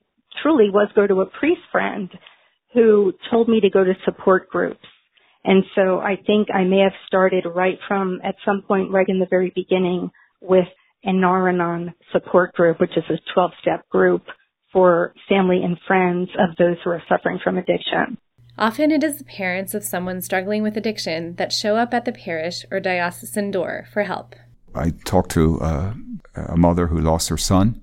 truly 0.43 0.71
was 0.71 0.89
go 0.97 1.07
to 1.07 1.21
a 1.21 1.27
priest 1.27 1.61
friend 1.71 2.09
who 2.73 3.13
told 3.31 3.49
me 3.51 3.61
to 3.61 3.71
go 3.71 3.85
to 3.85 3.93
support 4.07 4.49
groups. 4.49 4.87
And 5.45 5.65
so 5.75 5.99
I 5.99 6.17
think 6.27 6.49
I 6.53 6.65
may 6.65 6.79
have 6.81 6.93
started 7.07 7.45
right 7.47 7.79
from 7.89 8.21
at 8.23 8.37
some 8.45 8.63
point 8.63 8.91
right 8.93 9.09
in 9.09 9.19
the 9.19 9.27
very 9.29 9.53
beginning 9.55 10.11
with 10.41 10.69
an 11.05 11.23
Al-Anon 11.25 11.95
support 12.13 12.53
group, 12.55 12.79
which 12.81 12.97
is 12.97 13.05
a 13.11 13.19
12 13.35 13.51
step 13.61 13.89
group 13.89 14.23
for 14.73 15.13
family 15.29 15.63
and 15.63 15.77
friends 15.87 16.31
of 16.39 16.57
those 16.57 16.77
who 16.83 16.91
are 16.91 17.03
suffering 17.09 17.39
from 17.43 17.59
addiction. 17.59 18.19
Often 18.57 18.93
it 18.93 19.03
is 19.03 19.19
the 19.19 19.25
parents 19.25 19.75
of 19.75 19.83
someone 19.83 20.21
struggling 20.21 20.63
with 20.63 20.77
addiction 20.77 21.35
that 21.37 21.53
show 21.53 21.77
up 21.77 21.93
at 21.93 22.05
the 22.05 22.13
parish 22.13 22.65
or 22.71 22.81
diocesan 22.81 23.51
door 23.51 23.87
for 23.93 24.05
help. 24.05 24.35
I 24.75 24.91
talked 25.05 25.33
to 25.33 25.61
uh, 25.61 25.95
a 26.35 26.57
mother 26.57 26.87
who 26.87 27.01
lost 27.01 27.29
her 27.31 27.37
son 27.37 27.83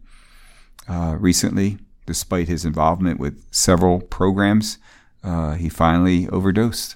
uh, 0.88 1.18
recently 1.20 1.78
despite 2.10 2.48
his 2.48 2.66
involvement 2.66 3.20
with 3.20 3.46
several 3.52 4.02
programs, 4.02 4.80
uh, 5.24 5.54
he 5.54 5.70
finally 5.70 6.28
overdosed, 6.30 6.96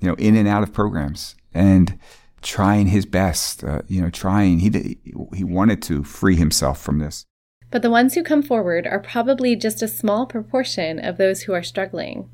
you 0.00 0.08
know, 0.08 0.14
in 0.14 0.36
and 0.36 0.48
out 0.48 0.62
of 0.62 0.72
programs 0.72 1.34
and 1.52 1.98
trying 2.42 2.88
his 2.88 3.06
best, 3.06 3.64
uh, 3.64 3.82
you 3.88 4.00
know, 4.00 4.10
trying, 4.10 4.60
he, 4.60 4.98
he 5.34 5.44
wanted 5.44 5.82
to 5.82 6.04
free 6.04 6.36
himself 6.36 6.80
from 6.80 6.98
this. 6.98 7.26
But 7.70 7.82
the 7.82 7.90
ones 7.90 8.14
who 8.14 8.22
come 8.22 8.42
forward 8.42 8.86
are 8.86 9.00
probably 9.00 9.56
just 9.56 9.82
a 9.82 9.88
small 9.88 10.26
proportion 10.26 10.98
of 10.98 11.18
those 11.18 11.42
who 11.42 11.52
are 11.52 11.62
struggling. 11.62 12.30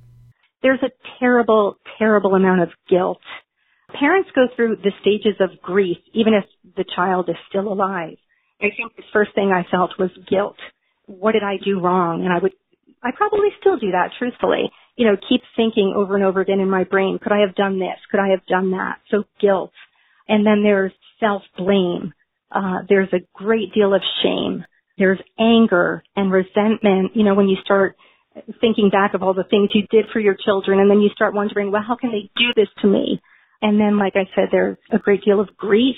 There's 0.63 0.83
a 0.83 0.93
terrible, 1.19 1.77
terrible 1.99 2.35
amount 2.35 2.63
of 2.63 2.69
guilt. 2.89 3.21
Parents 3.99 4.31
go 4.35 4.47
through 4.55 4.77
the 4.77 4.93
stages 5.01 5.41
of 5.41 5.61
grief, 5.61 5.99
even 6.13 6.35
if 6.35 6.45
the 6.77 6.85
child 6.95 7.29
is 7.29 7.37
still 7.49 7.73
alive. 7.73 8.17
I 8.61 8.69
think 8.77 8.97
the 8.97 9.03
first 9.13 9.35
thing 9.35 9.53
I 9.53 9.69
felt 9.71 9.91
was 9.99 10.11
guilt 10.29 10.57
what 11.07 11.33
did 11.33 11.43
I 11.43 11.57
do 11.63 11.81
wrong? 11.81 12.25
And 12.25 12.33
I 12.33 12.39
would, 12.39 12.53
I 13.03 13.11
probably 13.17 13.49
still 13.61 13.77
do 13.77 13.91
that, 13.93 14.11
truthfully. 14.19 14.71
You 14.97 15.07
know, 15.07 15.17
keep 15.29 15.43
thinking 15.57 15.93
over 15.97 16.15
and 16.15 16.25
over 16.25 16.41
again 16.41 16.61
in 16.61 16.71
my 16.71 16.85
brain, 16.85 17.19
could 17.23 17.33
I 17.33 17.41
have 17.41 17.55
done 17.55 17.79
this? 17.79 17.99
Could 18.11 18.21
I 18.21 18.29
have 18.29 18.47
done 18.47 18.73
that? 18.73 18.99
So 19.11 19.25
guilt. 19.41 19.73
And 20.29 20.47
then 20.47 20.63
there's 20.63 20.93
self-blame. 21.21 22.13
Uh, 22.51 22.79
there's 22.89 23.13
a 23.13 23.27
great 23.35 23.75
deal 23.75 23.93
of 23.93 24.03
shame. 24.23 24.65
There's 24.97 25.21
anger 25.39 26.05
and 26.15 26.31
resentment. 26.31 27.13
You 27.15 27.25
know, 27.25 27.35
when 27.35 27.49
you 27.49 27.57
start 27.65 27.97
thinking 28.61 28.91
back 28.91 29.15
of 29.15 29.23
all 29.23 29.35
the 29.35 29.45
things 29.45 29.71
you 29.75 29.83
did 29.91 30.07
for 30.13 30.21
your 30.21 30.37
children 30.45 30.81
and 30.81 30.91
then 30.91 31.01
you 31.01 31.11
start 31.11 31.35
wondering, 31.35 31.71
well, 31.71 31.83
how 31.87 31.97
can 31.97 32.11
they 32.11 32.31
do 32.37 32.53
this 32.57 32.69
to 32.83 32.89
me? 32.89 33.21
And 33.63 33.81
then, 33.81 33.99
like 33.99 34.15
I 34.17 34.29
said, 34.35 34.49
there's 34.51 34.77
a 34.93 34.99
great 34.99 35.25
deal 35.25 35.41
of 35.41 35.57
grief, 35.57 35.97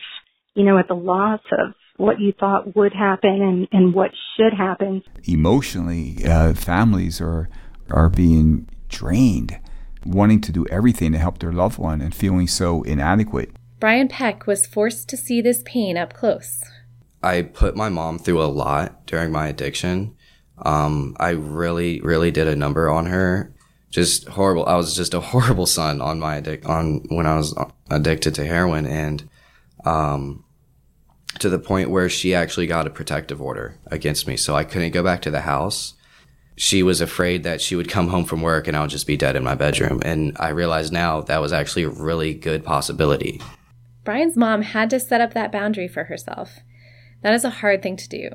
you 0.54 0.64
know, 0.64 0.78
at 0.78 0.88
the 0.88 0.94
loss 0.94 1.40
of 1.52 1.74
what 1.96 2.20
you 2.20 2.32
thought 2.38 2.76
would 2.76 2.92
happen 2.92 3.42
and, 3.42 3.68
and 3.72 3.94
what 3.94 4.10
should 4.36 4.52
happen. 4.52 5.02
Emotionally, 5.24 6.24
uh, 6.26 6.54
families 6.54 7.20
are 7.20 7.48
are 7.90 8.08
being 8.08 8.68
drained, 8.88 9.58
wanting 10.04 10.40
to 10.42 10.52
do 10.52 10.66
everything 10.70 11.12
to 11.12 11.18
help 11.18 11.38
their 11.38 11.52
loved 11.52 11.78
one 11.78 12.00
and 12.00 12.14
feeling 12.14 12.48
so 12.48 12.82
inadequate. 12.82 13.50
Brian 13.78 14.08
Peck 14.08 14.46
was 14.46 14.66
forced 14.66 15.08
to 15.08 15.16
see 15.16 15.40
this 15.40 15.62
pain 15.64 15.96
up 15.96 16.14
close. 16.14 16.62
I 17.22 17.42
put 17.42 17.76
my 17.76 17.88
mom 17.88 18.18
through 18.18 18.42
a 18.42 18.46
lot 18.46 19.06
during 19.06 19.32
my 19.32 19.48
addiction. 19.48 20.14
Um, 20.58 21.16
I 21.18 21.30
really, 21.30 22.00
really 22.00 22.30
did 22.30 22.46
a 22.48 22.56
number 22.56 22.88
on 22.88 23.06
her. 23.06 23.52
Just 23.90 24.28
horrible. 24.28 24.66
I 24.66 24.76
was 24.76 24.94
just 24.94 25.14
a 25.14 25.20
horrible 25.32 25.66
son 25.66 26.00
on 26.00 26.18
my 26.18 26.40
addic- 26.40 26.68
on 26.68 27.04
when 27.08 27.26
I 27.26 27.36
was 27.36 27.54
addicted 27.90 28.34
to 28.36 28.46
heroin, 28.46 28.86
and 28.86 29.28
um, 29.84 30.44
to 31.38 31.48
the 31.48 31.58
point 31.58 31.90
where 31.90 32.08
she 32.08 32.34
actually 32.34 32.66
got 32.66 32.86
a 32.86 32.90
protective 32.90 33.42
order 33.42 33.78
against 33.86 34.26
me. 34.26 34.36
So 34.36 34.54
I 34.54 34.64
couldn't 34.64 34.92
go 34.92 35.02
back 35.02 35.22
to 35.22 35.30
the 35.30 35.42
house. 35.42 35.94
She 36.56 36.82
was 36.82 37.00
afraid 37.00 37.42
that 37.44 37.60
she 37.60 37.76
would 37.76 37.88
come 37.88 38.08
home 38.08 38.24
from 38.24 38.42
work 38.42 38.66
and 38.66 38.76
I 38.76 38.80
would 38.80 38.90
just 38.90 39.06
be 39.06 39.16
dead 39.16 39.36
in 39.36 39.44
my 39.44 39.54
bedroom. 39.54 40.00
And 40.04 40.36
I 40.40 40.48
realize 40.48 40.90
now 40.90 41.20
that 41.22 41.40
was 41.40 41.52
actually 41.52 41.82
a 41.84 41.90
really 41.90 42.34
good 42.34 42.64
possibility. 42.64 43.40
Brian's 44.04 44.36
mom 44.36 44.62
had 44.62 44.88
to 44.90 45.00
set 45.00 45.20
up 45.20 45.34
that 45.34 45.52
boundary 45.52 45.88
for 45.88 46.04
herself. 46.04 46.60
That 47.22 47.34
is 47.34 47.44
a 47.44 47.50
hard 47.50 47.82
thing 47.82 47.96
to 47.96 48.08
do. 48.08 48.28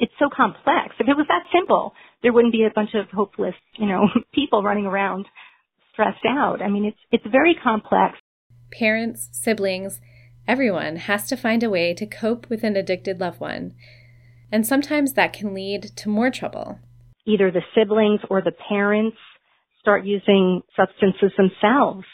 It's 0.00 0.12
so 0.18 0.28
complex. 0.34 0.94
If 0.98 1.08
it 1.08 1.16
was 1.16 1.26
that 1.28 1.44
simple, 1.52 1.92
there 2.22 2.32
wouldn't 2.32 2.52
be 2.52 2.64
a 2.64 2.74
bunch 2.74 2.90
of 2.94 3.08
hopeless, 3.10 3.54
you 3.76 3.86
know, 3.86 4.08
people 4.34 4.62
running 4.62 4.86
around 4.86 5.26
stressed 5.92 6.24
out. 6.26 6.60
I 6.62 6.68
mean, 6.68 6.84
it's 6.84 6.98
it's 7.10 7.26
very 7.30 7.56
complex. 7.62 8.18
Parents, 8.70 9.28
siblings, 9.32 10.00
Everyone 10.48 10.96
has 10.96 11.26
to 11.28 11.36
find 11.36 11.62
a 11.62 11.68
way 11.68 11.92
to 11.92 12.06
cope 12.06 12.48
with 12.48 12.64
an 12.64 12.74
addicted 12.74 13.20
loved 13.20 13.38
one, 13.38 13.74
and 14.50 14.66
sometimes 14.66 15.12
that 15.12 15.34
can 15.34 15.52
lead 15.52 15.94
to 15.94 16.08
more 16.08 16.30
trouble. 16.30 16.78
Either 17.28 17.50
the 17.50 17.62
siblings 17.74 18.20
or 18.30 18.42
the 18.42 18.52
parents 18.68 19.16
start 19.80 20.04
using 20.04 20.62
substances 20.74 21.30
themselves, 21.36 22.04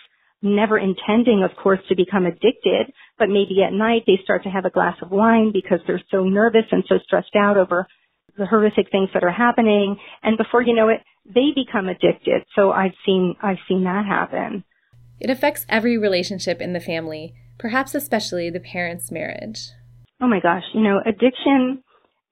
never 0.43 0.79
intending, 0.79 1.43
of 1.43 1.57
course, 1.57 1.81
to 1.89 1.97
become 1.97 2.27
addicted, 2.27 2.93
but 3.19 3.29
maybe 3.29 3.63
at 3.63 3.73
night 3.73 4.03
they 4.07 4.19
start 4.23 4.43
to 4.43 4.51
have 4.51 4.67
a 4.67 4.71
glass 4.71 4.97
of 5.01 5.11
wine 5.11 5.53
because 5.53 5.79
they're 5.87 6.03
so 6.11 6.25
nervous 6.25 6.67
and 6.71 6.85
so 6.89 6.97
stressed 7.05 7.35
out 7.37 7.57
over 7.57 7.87
the 8.37 8.47
horrific 8.47 8.91
things 8.91 9.09
that 9.15 9.23
are 9.23 9.31
happening 9.31 9.97
and 10.25 10.37
before 10.37 10.61
you 10.61 10.75
know 10.75 10.89
it 10.89 11.01
they 11.25 11.53
become 11.55 11.89
addicted 11.89 12.43
so 12.57 12.73
i've 12.73 12.91
seen 13.07 13.37
i've 13.41 13.63
seen 13.69 13.85
that 13.85 14.05
happen 14.05 14.65
it 15.21 15.31
affects 15.31 15.65
every 15.69 15.97
relationship 15.97 16.61
in 16.61 16.73
the 16.73 16.81
family 16.81 17.33
perhaps 17.59 17.95
especially 17.95 18.51
the 18.51 18.61
parents' 18.61 19.11
marriage? 19.11 19.71
Oh 20.21 20.27
my 20.27 20.41
gosh, 20.41 20.63
you 20.75 20.83
know, 20.83 21.01
addiction 21.05 21.83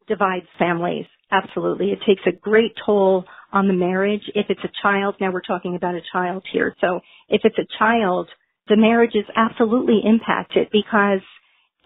divides 0.09 0.47
families. 0.59 1.07
Absolutely. 1.33 1.93
It 1.93 2.01
takes 2.07 2.23
a 2.27 2.33
great 2.33 2.73
toll 2.87 3.25
on 3.53 3.69
the 3.69 3.75
marriage. 3.75 4.23
If 4.35 4.47
it's 4.51 4.65
a 4.65 4.73
child, 4.83 5.17
now 5.21 5.33
we're 5.33 5.43
talking 5.43 5.77
about 5.77 5.97
a 5.97 6.03
child 6.13 6.45
here. 6.53 6.77
So 6.81 7.01
if 7.31 7.43
it's 7.45 7.59
a 7.59 7.67
child, 7.79 8.29
the 8.69 8.77
marriage 8.77 9.15
is 9.17 9.25
absolutely 9.37 10.03
impacted 10.05 10.69
because 10.73 11.21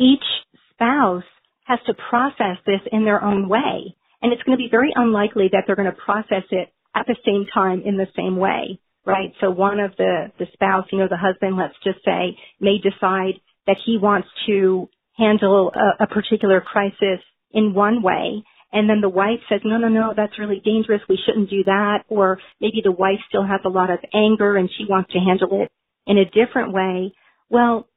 each 0.00 0.24
spouse 0.72 1.24
has 1.66 1.80
to 1.86 1.94
process 2.10 2.58
this 2.66 2.80
in 2.92 3.04
their 3.06 3.24
own 3.24 3.48
way. 3.48 3.96
And 4.22 4.32
it's 4.32 4.42
going 4.44 4.58
to 4.58 4.62
be 4.62 4.68
very 4.70 4.92
unlikely 4.96 5.50
that 5.52 5.64
they're 5.66 5.76
going 5.76 5.90
to 5.90 5.96
process 6.04 6.44
it 6.50 6.72
at 6.94 7.06
the 7.06 7.16
same 7.24 7.46
time 7.54 7.82
in 7.86 7.96
the 7.98 8.08
same 8.16 8.36
way. 8.36 8.80
right? 9.06 9.32
So 9.40 9.50
one 9.50 9.80
of 9.80 9.92
the, 9.98 10.32
the 10.38 10.46
spouse, 10.54 10.86
you 10.92 10.98
know, 10.98 11.08
the 11.08 11.16
husband, 11.16 11.56
let's 11.56 11.74
just 11.84 12.04
say, 12.04 12.36
may 12.60 12.78
decide 12.78 13.34
that 13.66 13.76
he 13.86 13.98
wants 13.98 14.28
to 14.46 14.88
handle 15.16 15.72
a, 15.74 16.04
a 16.04 16.06
particular 16.08 16.60
crisis 16.60 17.20
in 17.52 17.74
one 17.74 18.02
way. 18.02 18.44
And 18.76 18.90
then 18.90 19.00
the 19.00 19.08
wife 19.08 19.40
says, 19.48 19.62
no, 19.64 19.78
no, 19.78 19.88
no, 19.88 20.12
that's 20.14 20.38
really 20.38 20.60
dangerous. 20.62 21.00
We 21.08 21.18
shouldn't 21.24 21.48
do 21.48 21.64
that. 21.64 22.04
Or 22.10 22.38
maybe 22.60 22.82
the 22.84 22.92
wife 22.92 23.20
still 23.26 23.46
has 23.46 23.60
a 23.64 23.70
lot 23.70 23.88
of 23.88 24.00
anger 24.12 24.54
and 24.54 24.68
she 24.68 24.84
wants 24.84 25.10
to 25.14 25.18
handle 25.18 25.62
it 25.62 25.72
in 26.06 26.18
a 26.18 26.26
different 26.26 26.74
way. 26.74 27.14
Well, 27.48 27.88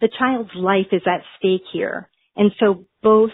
the 0.00 0.08
child's 0.18 0.50
life 0.56 0.88
is 0.90 1.02
at 1.06 1.20
stake 1.38 1.62
here. 1.72 2.08
And 2.34 2.50
so 2.58 2.84
both 3.00 3.30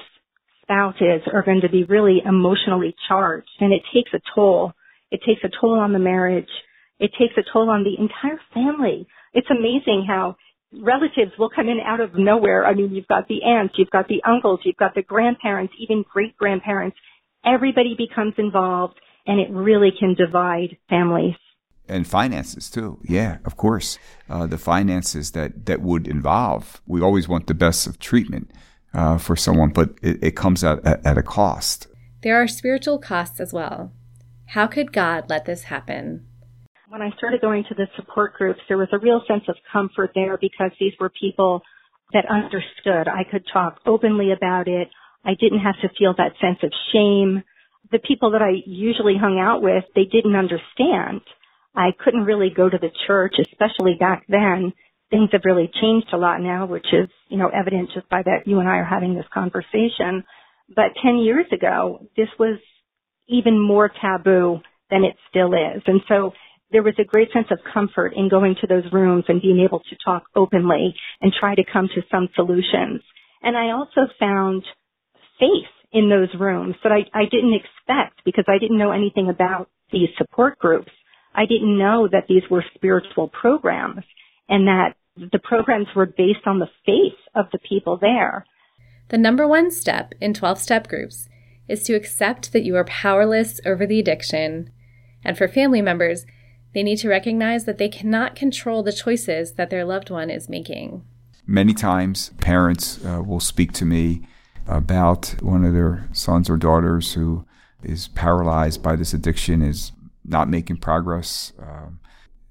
spouses 0.61 1.23
are 1.33 1.43
going 1.43 1.63
to 1.63 1.71
be 1.71 1.85
really 1.85 2.19
emotionally 2.23 2.95
charged 3.09 3.49
and 3.61 3.73
it 3.73 3.81
takes 3.95 4.11
a 4.13 4.21
toll. 4.35 4.75
It 5.11 5.21
takes 5.27 5.41
a 5.43 5.49
toll 5.59 5.81
on 5.81 5.95
the 5.95 5.99
marriage. 5.99 6.53
It 6.99 7.13
takes 7.19 7.33
a 7.39 7.51
toll 7.51 7.71
on 7.71 7.83
the 7.83 7.97
entire 7.99 8.39
family. 8.53 9.07
It's 9.33 9.49
amazing 9.51 10.05
how 10.07 10.37
relatives 10.73 11.33
will 11.39 11.51
come 11.51 11.69
in 11.69 11.79
out 11.85 12.01
of 12.01 12.15
nowhere. 12.15 12.67
I 12.67 12.75
mean, 12.75 12.95
you've 12.95 13.09
got 13.09 13.29
the 13.29 13.43
aunts, 13.43 13.75
you've 13.77 13.91
got 13.91 14.09
the 14.09 14.23
uncles, 14.27 14.61
you've 14.65 14.77
got 14.77 14.95
the 14.95 15.03
grandparents, 15.03 15.75
even 15.79 16.05
great 16.11 16.37
grandparents. 16.37 16.97
Everybody 17.45 17.95
becomes 17.97 18.35
involved 18.39 19.01
and 19.27 19.41
it 19.41 19.51
really 19.51 19.91
can 19.99 20.15
divide 20.15 20.77
families. 20.89 21.35
And 21.89 22.07
finances 22.07 22.71
too. 22.71 23.01
Yeah, 23.03 23.39
of 23.45 23.57
course. 23.57 23.99
Uh, 24.29 24.47
the 24.47 24.59
finances 24.59 25.33
that, 25.33 25.67
that 25.67 25.83
would 25.83 26.07
involve, 26.07 26.81
we 26.87 27.01
always 27.01 27.29
want 27.29 27.47
the 27.49 27.55
best 27.55 27.87
of 27.87 27.99
treatment 27.99 28.51
uh, 28.95 29.19
for 29.19 29.35
someone, 29.35 29.71
but 29.71 29.91
it, 30.03 30.23
it 30.23 30.37
comes 30.37 30.63
at, 30.63 30.85
at, 30.87 31.05
at 31.05 31.19
a 31.19 31.23
cost. 31.23 31.89
There 32.23 32.41
are 32.41 32.47
spiritual 32.47 32.99
costs 32.99 33.41
as 33.41 33.53
well. 33.53 33.93
How 34.47 34.67
could 34.67 34.93
God 34.93 35.29
let 35.29 35.47
this 35.47 35.65
happen? 35.65 36.27
When 36.91 37.03
I 37.03 37.11
started 37.17 37.41
going 37.41 37.65
to 37.69 37.75
the 37.77 37.87
support 37.95 38.35
groups, 38.35 38.59
there 38.67 38.77
was 38.77 38.89
a 38.91 38.99
real 38.99 39.23
sense 39.29 39.45
of 39.49 39.55
comfort 39.73 40.11
there 40.17 40.37
because 40.37 40.73
these 40.81 40.93
were 40.99 41.09
people 41.09 41.63
that 42.13 42.25
understood. 42.29 43.07
I 43.07 43.23
could 43.31 43.45
talk 43.53 43.79
openly 43.87 44.33
about 44.33 44.67
it. 44.67 44.89
I 45.25 45.35
didn't 45.41 45.61
have 45.61 45.77
to 45.83 45.97
feel 45.97 46.15
that 46.19 46.33
sense 46.41 46.59
of 46.65 46.73
shame. 46.93 47.45
The 47.93 48.01
people 48.01 48.33
that 48.33 48.43
I 48.43 48.63
usually 48.67 49.17
hung 49.17 49.39
out 49.39 49.63
with, 49.63 49.85
they 49.95 50.05
didn't 50.05 50.35
understand. 50.35 51.21
I 51.77 51.91
couldn't 51.97 52.25
really 52.25 52.51
go 52.51 52.69
to 52.69 52.79
the 52.79 52.91
church, 53.07 53.37
especially 53.39 53.95
back 54.01 54.25
then. 54.29 54.73
Things 55.11 55.29
have 55.31 55.43
really 55.45 55.71
changed 55.81 56.09
a 56.13 56.17
lot 56.17 56.41
now, 56.41 56.67
which 56.67 56.87
is, 56.93 57.09
you 57.29 57.39
know, 57.39 57.51
evident 57.55 57.91
just 57.95 58.09
by 58.09 58.23
that 58.25 58.47
you 58.49 58.59
and 58.59 58.69
I 58.69 58.79
are 58.79 58.85
having 58.85 59.15
this 59.15 59.27
conversation. 59.33 60.25
But 60.75 60.99
10 61.05 61.19
years 61.19 61.47
ago, 61.53 62.05
this 62.17 62.29
was 62.37 62.59
even 63.29 63.61
more 63.61 63.89
taboo 64.01 64.59
than 64.91 65.05
it 65.05 65.15
still 65.29 65.53
is. 65.53 65.83
And 65.87 66.01
so 66.09 66.33
there 66.73 66.83
was 66.83 66.95
a 66.99 67.05
great 67.05 67.33
sense 67.33 67.49
of 67.51 67.59
comfort 67.73 68.13
in 68.15 68.29
going 68.29 68.55
to 68.61 68.67
those 68.67 68.91
rooms 68.93 69.25
and 69.29 69.43
being 69.43 69.61
able 69.61 69.81
to 69.81 69.97
talk 70.05 70.25
openly 70.35 70.95
and 71.21 71.33
try 71.33 71.55
to 71.55 71.65
come 71.71 71.89
to 71.95 72.03
some 72.11 72.29
solutions. 72.35 73.03
And 73.43 73.57
I 73.57 73.73
also 73.73 74.13
found 74.19 74.65
faith 75.39 75.73
in 75.93 76.09
those 76.09 76.29
rooms 76.39 76.77
that 76.83 76.93
I, 76.93 77.01
I 77.13 77.25
didn't 77.25 77.55
expect 77.55 78.23
because 78.25 78.45
I 78.49 78.59
didn't 78.59 78.79
know 78.79 78.93
anything 78.93 79.29
about 79.29 79.69
these 79.91 80.09
support 80.17 80.59
groups. 80.59 80.93
I 81.35 81.47
didn't 81.47 81.79
know 81.79 82.09
that 82.11 82.27
these 82.29 82.43
were 82.51 82.65
spiritual 82.75 83.29
programs 83.29 84.05
and 84.49 84.67
that 84.69 84.95
the 85.17 85.39
programs 85.39 85.89
were 85.95 86.07
based 86.07 86.47
on 86.47 86.59
the 86.59 86.69
faith 86.87 87.19
of 87.35 87.47
the 87.53 87.59
people 87.59 87.99
there. 88.01 88.45
The 89.09 89.19
number 89.19 89.47
one 89.47 89.71
step 89.71 90.13
in 90.21 90.35
12 90.35 90.59
step 90.59 90.89
groups 90.89 91.29
is 91.69 91.83
to 91.85 91.95
accept 91.95 92.53
that 92.53 92.65
you 92.65 92.77
are 92.77 92.85
powerless 92.85 93.61
over 93.67 93.87
the 93.87 93.99
addiction. 93.99 94.71
And 95.25 95.37
for 95.37 95.49
family 95.49 95.83
members, 95.83 96.27
they 96.73 96.83
need 96.83 96.99
to 96.99 97.09
recognize 97.09 97.65
that 97.65 97.79
they 97.79 97.89
cannot 97.89 98.37
control 98.37 98.83
the 98.83 98.93
choices 98.93 99.53
that 99.55 99.71
their 99.71 99.85
loved 99.85 100.11
one 100.11 100.31
is 100.31 100.49
making. 100.49 101.05
Many 101.47 101.75
times, 101.75 102.31
parents 102.41 103.05
uh, 103.05 103.23
will 103.23 103.41
speak 103.41 103.73
to 103.73 103.85
me 103.85 104.23
about 104.67 105.35
one 105.41 105.65
of 105.65 105.73
their 105.73 106.09
sons 106.13 106.49
or 106.49 106.57
daughters 106.57 107.15
who 107.15 107.45
is 107.83 108.09
paralyzed 108.09 108.83
by 108.83 108.95
this 108.95 109.13
addiction, 109.13 109.63
is 109.63 109.93
not 110.25 110.49
making 110.49 110.77
progress. 110.77 111.53
Um, 111.59 111.99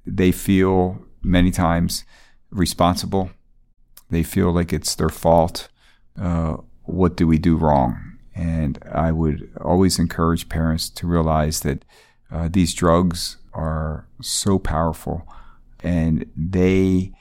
they 0.06 0.32
feel 0.32 1.06
many 1.22 1.52
times 1.52 2.04
responsible. 2.50 3.32
They 4.10 4.24
feel 4.24 4.52
like 4.52 4.74
it's 4.74 4.96
their 4.96 5.10
fault. 5.10 5.70
Uh, 6.20 6.58
what 6.84 7.15
do 7.15 7.28
we 7.28 7.38
do 7.38 7.56
wrong? 7.56 8.17
And 8.36 8.80
I 8.91 9.12
would 9.12 9.52
always 9.62 10.00
encourage 10.00 10.50
parents 10.50 10.89
to 10.89 11.08
realize 11.08 11.62
that 11.62 11.86
uh, 12.32 12.50
these 12.52 12.74
drugs 12.74 13.38
are 13.54 14.08
so 14.22 14.60
powerful 14.60 15.28
and 15.82 16.26
they 16.36 17.12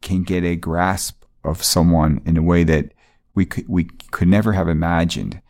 can 0.00 0.22
get 0.22 0.44
a 0.44 0.56
grasp 0.56 1.24
of 1.44 1.62
someone 1.62 2.20
in 2.24 2.36
a 2.36 2.42
way 2.42 2.64
that 2.64 2.92
we 3.34 3.44
could, 3.44 3.68
we 3.68 3.84
could 4.10 4.28
never 4.28 4.52
have 4.52 4.68
imagined. 4.68 5.40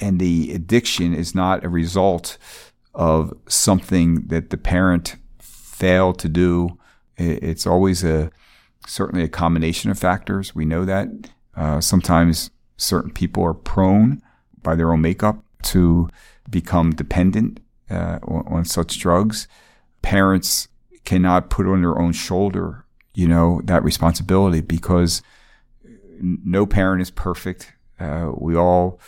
And 0.00 0.18
the 0.18 0.52
addiction 0.52 1.14
is 1.14 1.34
not 1.34 1.64
a 1.64 1.68
result 1.68 2.38
of 2.94 3.32
something 3.48 4.26
that 4.26 4.50
the 4.50 4.56
parent 4.56 5.16
failed 5.40 6.18
to 6.20 6.28
do. 6.28 6.78
It's 7.16 7.66
always 7.66 8.04
a 8.04 8.30
certainly 8.86 9.24
a 9.24 9.28
combination 9.28 9.90
of 9.90 9.98
factors. 9.98 10.54
We 10.54 10.64
know 10.64 10.84
that 10.84 11.08
uh, 11.56 11.80
sometimes 11.80 12.50
certain 12.76 13.10
people 13.10 13.42
are 13.44 13.54
prone 13.54 14.20
by 14.62 14.74
their 14.74 14.92
own 14.92 15.00
makeup 15.00 15.42
to 15.62 16.08
become 16.50 16.90
dependent 16.90 17.60
uh, 17.90 18.18
on, 18.22 18.44
on 18.46 18.64
such 18.64 18.98
drugs, 18.98 19.48
parents 20.02 20.68
cannot 21.04 21.50
put 21.50 21.66
on 21.66 21.82
their 21.82 21.98
own 21.98 22.12
shoulder, 22.12 22.84
you 23.14 23.28
know, 23.28 23.60
that 23.64 23.84
responsibility 23.84 24.60
because 24.60 25.22
no 26.20 26.66
parent 26.66 27.02
is 27.02 27.10
perfect. 27.10 27.72
Uh, 27.98 28.32
we 28.36 28.56
all 28.56 28.98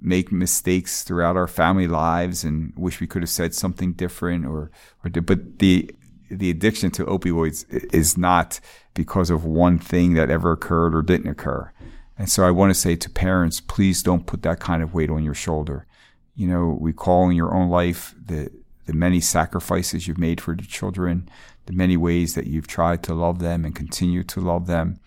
make 0.00 0.32
mistakes 0.32 1.04
throughout 1.04 1.36
our 1.36 1.46
family 1.46 1.86
lives 1.86 2.42
and 2.42 2.72
wish 2.76 3.00
we 3.00 3.06
could 3.06 3.22
have 3.22 3.30
said 3.30 3.54
something 3.54 3.92
different 3.92 4.44
or, 4.44 4.70
or 5.04 5.10
but 5.10 5.60
the, 5.60 5.88
the 6.28 6.50
addiction 6.50 6.90
to 6.90 7.04
opioids 7.04 7.64
is 7.94 8.18
not 8.18 8.58
because 8.94 9.30
of 9.30 9.44
one 9.44 9.78
thing 9.78 10.14
that 10.14 10.30
ever 10.30 10.52
occurred 10.52 10.94
or 10.94 11.02
didn't 11.02 11.30
occur. 11.30 11.72
And 12.18 12.28
so 12.28 12.44
I 12.44 12.50
want 12.50 12.70
to 12.70 12.78
say 12.78 12.96
to 12.96 13.10
parents, 13.10 13.60
please 13.60 14.02
don't 14.02 14.26
put 14.26 14.42
that 14.42 14.60
kind 14.60 14.82
of 14.82 14.92
weight 14.92 15.10
on 15.10 15.24
your 15.24 15.34
shoulder 15.34 15.86
you 16.34 16.46
know, 16.46 16.78
recall 16.80 17.28
in 17.28 17.36
your 17.36 17.54
own 17.54 17.68
life 17.68 18.14
the, 18.24 18.50
the 18.86 18.92
many 18.92 19.20
sacrifices 19.20 20.06
you've 20.06 20.18
made 20.18 20.40
for 20.40 20.54
the 20.54 20.62
children, 20.62 21.28
the 21.66 21.72
many 21.72 21.96
ways 21.96 22.34
that 22.34 22.46
you've 22.46 22.66
tried 22.66 23.02
to 23.04 23.14
love 23.14 23.38
them 23.38 23.64
and 23.64 23.74
continue 23.74 24.24
to 24.24 24.40
love 24.40 24.66
them 24.66 24.98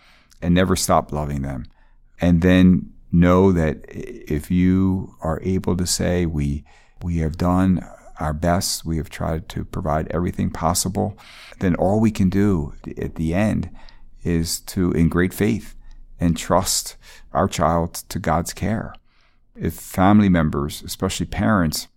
and 0.41 0.53
never 0.53 0.75
stop 0.75 1.11
loving 1.11 1.41
them. 1.41 1.65
And 2.21 2.41
then 2.41 2.91
know 3.11 3.51
that 3.51 3.83
if 3.89 4.51
you 4.51 5.15
are 5.21 5.41
able 5.43 5.75
to 5.77 5.87
say, 5.87 6.25
we, 6.25 6.63
we 7.01 7.17
have 7.17 7.37
done 7.37 7.85
our 8.19 8.33
best, 8.33 8.85
we 8.85 8.97
have 8.97 9.09
tried 9.09 9.49
to 9.49 9.65
provide 9.65 10.07
everything 10.11 10.49
possible, 10.49 11.17
then 11.59 11.75
all 11.75 11.99
we 11.99 12.11
can 12.11 12.29
do 12.29 12.73
at 12.97 13.15
the 13.15 13.33
end 13.33 13.69
is 14.23 14.59
to, 14.61 14.91
in 14.91 15.09
great 15.09 15.33
faith, 15.33 15.75
and 16.19 16.37
trust 16.37 16.95
our 17.33 17.47
child 17.47 17.93
to 17.93 18.19
God's 18.19 18.53
care 18.53 18.93
if 19.55 19.73
family 19.73 20.29
members, 20.29 20.83
especially 20.83 21.25
parents, 21.25 21.87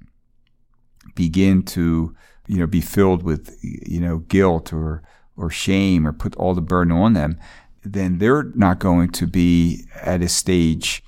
begin 1.14 1.62
to 1.62 2.14
you 2.47 2.59
know 2.59 2.66
be 2.66 2.81
filled 2.81 3.23
with 3.23 3.59
you 3.62 4.01
know 4.01 4.18
guilt 4.18 4.73
or 4.73 5.03
or 5.37 5.51
shame 5.51 6.07
or 6.07 6.12
put 6.12 6.35
all 6.37 6.55
the 6.55 6.61
burden 6.61 6.92
on 6.92 7.12
them, 7.12 7.38
then 7.83 8.18
they're 8.18 8.44
not 8.55 8.79
going 8.79 9.11
to 9.11 9.27
be 9.27 9.85
at 10.03 10.23
a 10.23 10.29
stage 10.29 11.03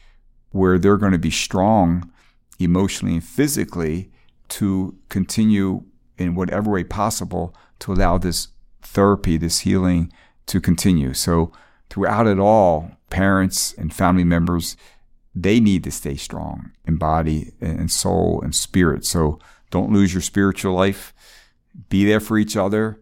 where 0.50 0.78
they're 0.78 0.96
going 0.96 1.12
to 1.12 1.18
be 1.18 1.30
strong 1.30 2.10
emotionally 2.58 3.14
and 3.14 3.24
physically 3.24 4.10
to 4.48 4.96
continue 5.08 5.82
in 6.18 6.34
whatever 6.34 6.70
way 6.70 6.84
possible 6.84 7.54
to 7.78 7.92
allow 7.92 8.18
this 8.18 8.48
therapy, 8.82 9.36
this 9.36 9.60
healing 9.60 10.12
to 10.46 10.60
continue. 10.60 11.14
So 11.14 11.52
throughout 11.88 12.26
it 12.26 12.38
all, 12.38 12.92
parents 13.08 13.72
and 13.74 13.92
family 13.92 14.24
members 14.24 14.76
they 15.34 15.60
need 15.60 15.84
to 15.84 15.90
stay 15.90 16.16
strong 16.16 16.72
in 16.86 16.96
body 16.96 17.52
and 17.60 17.90
soul 17.90 18.40
and 18.42 18.54
spirit. 18.54 19.04
So 19.04 19.38
don't 19.70 19.92
lose 19.92 20.12
your 20.12 20.22
spiritual 20.22 20.74
life. 20.74 21.14
Be 21.88 22.04
there 22.04 22.20
for 22.20 22.38
each 22.38 22.56
other. 22.56 23.00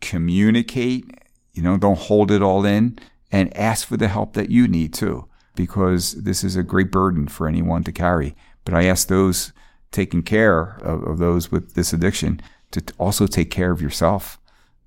Communicate. 0.00 1.04
You 1.52 1.62
know, 1.62 1.76
don't 1.76 1.98
hold 1.98 2.30
it 2.30 2.42
all 2.42 2.64
in 2.64 2.98
and 3.30 3.56
ask 3.56 3.86
for 3.86 3.96
the 3.96 4.08
help 4.08 4.34
that 4.34 4.50
you 4.50 4.68
need 4.68 4.94
too, 4.94 5.26
because 5.54 6.22
this 6.22 6.44
is 6.44 6.56
a 6.56 6.62
great 6.62 6.90
burden 6.90 7.28
for 7.28 7.48
anyone 7.48 7.84
to 7.84 7.92
carry. 7.92 8.34
But 8.64 8.74
I 8.74 8.84
ask 8.84 9.08
those 9.08 9.52
taking 9.90 10.22
care 10.22 10.78
of, 10.82 11.02
of 11.04 11.18
those 11.18 11.50
with 11.50 11.74
this 11.74 11.92
addiction 11.92 12.40
to 12.72 12.82
also 12.98 13.26
take 13.26 13.50
care 13.50 13.70
of 13.70 13.82
yourself. 13.82 14.38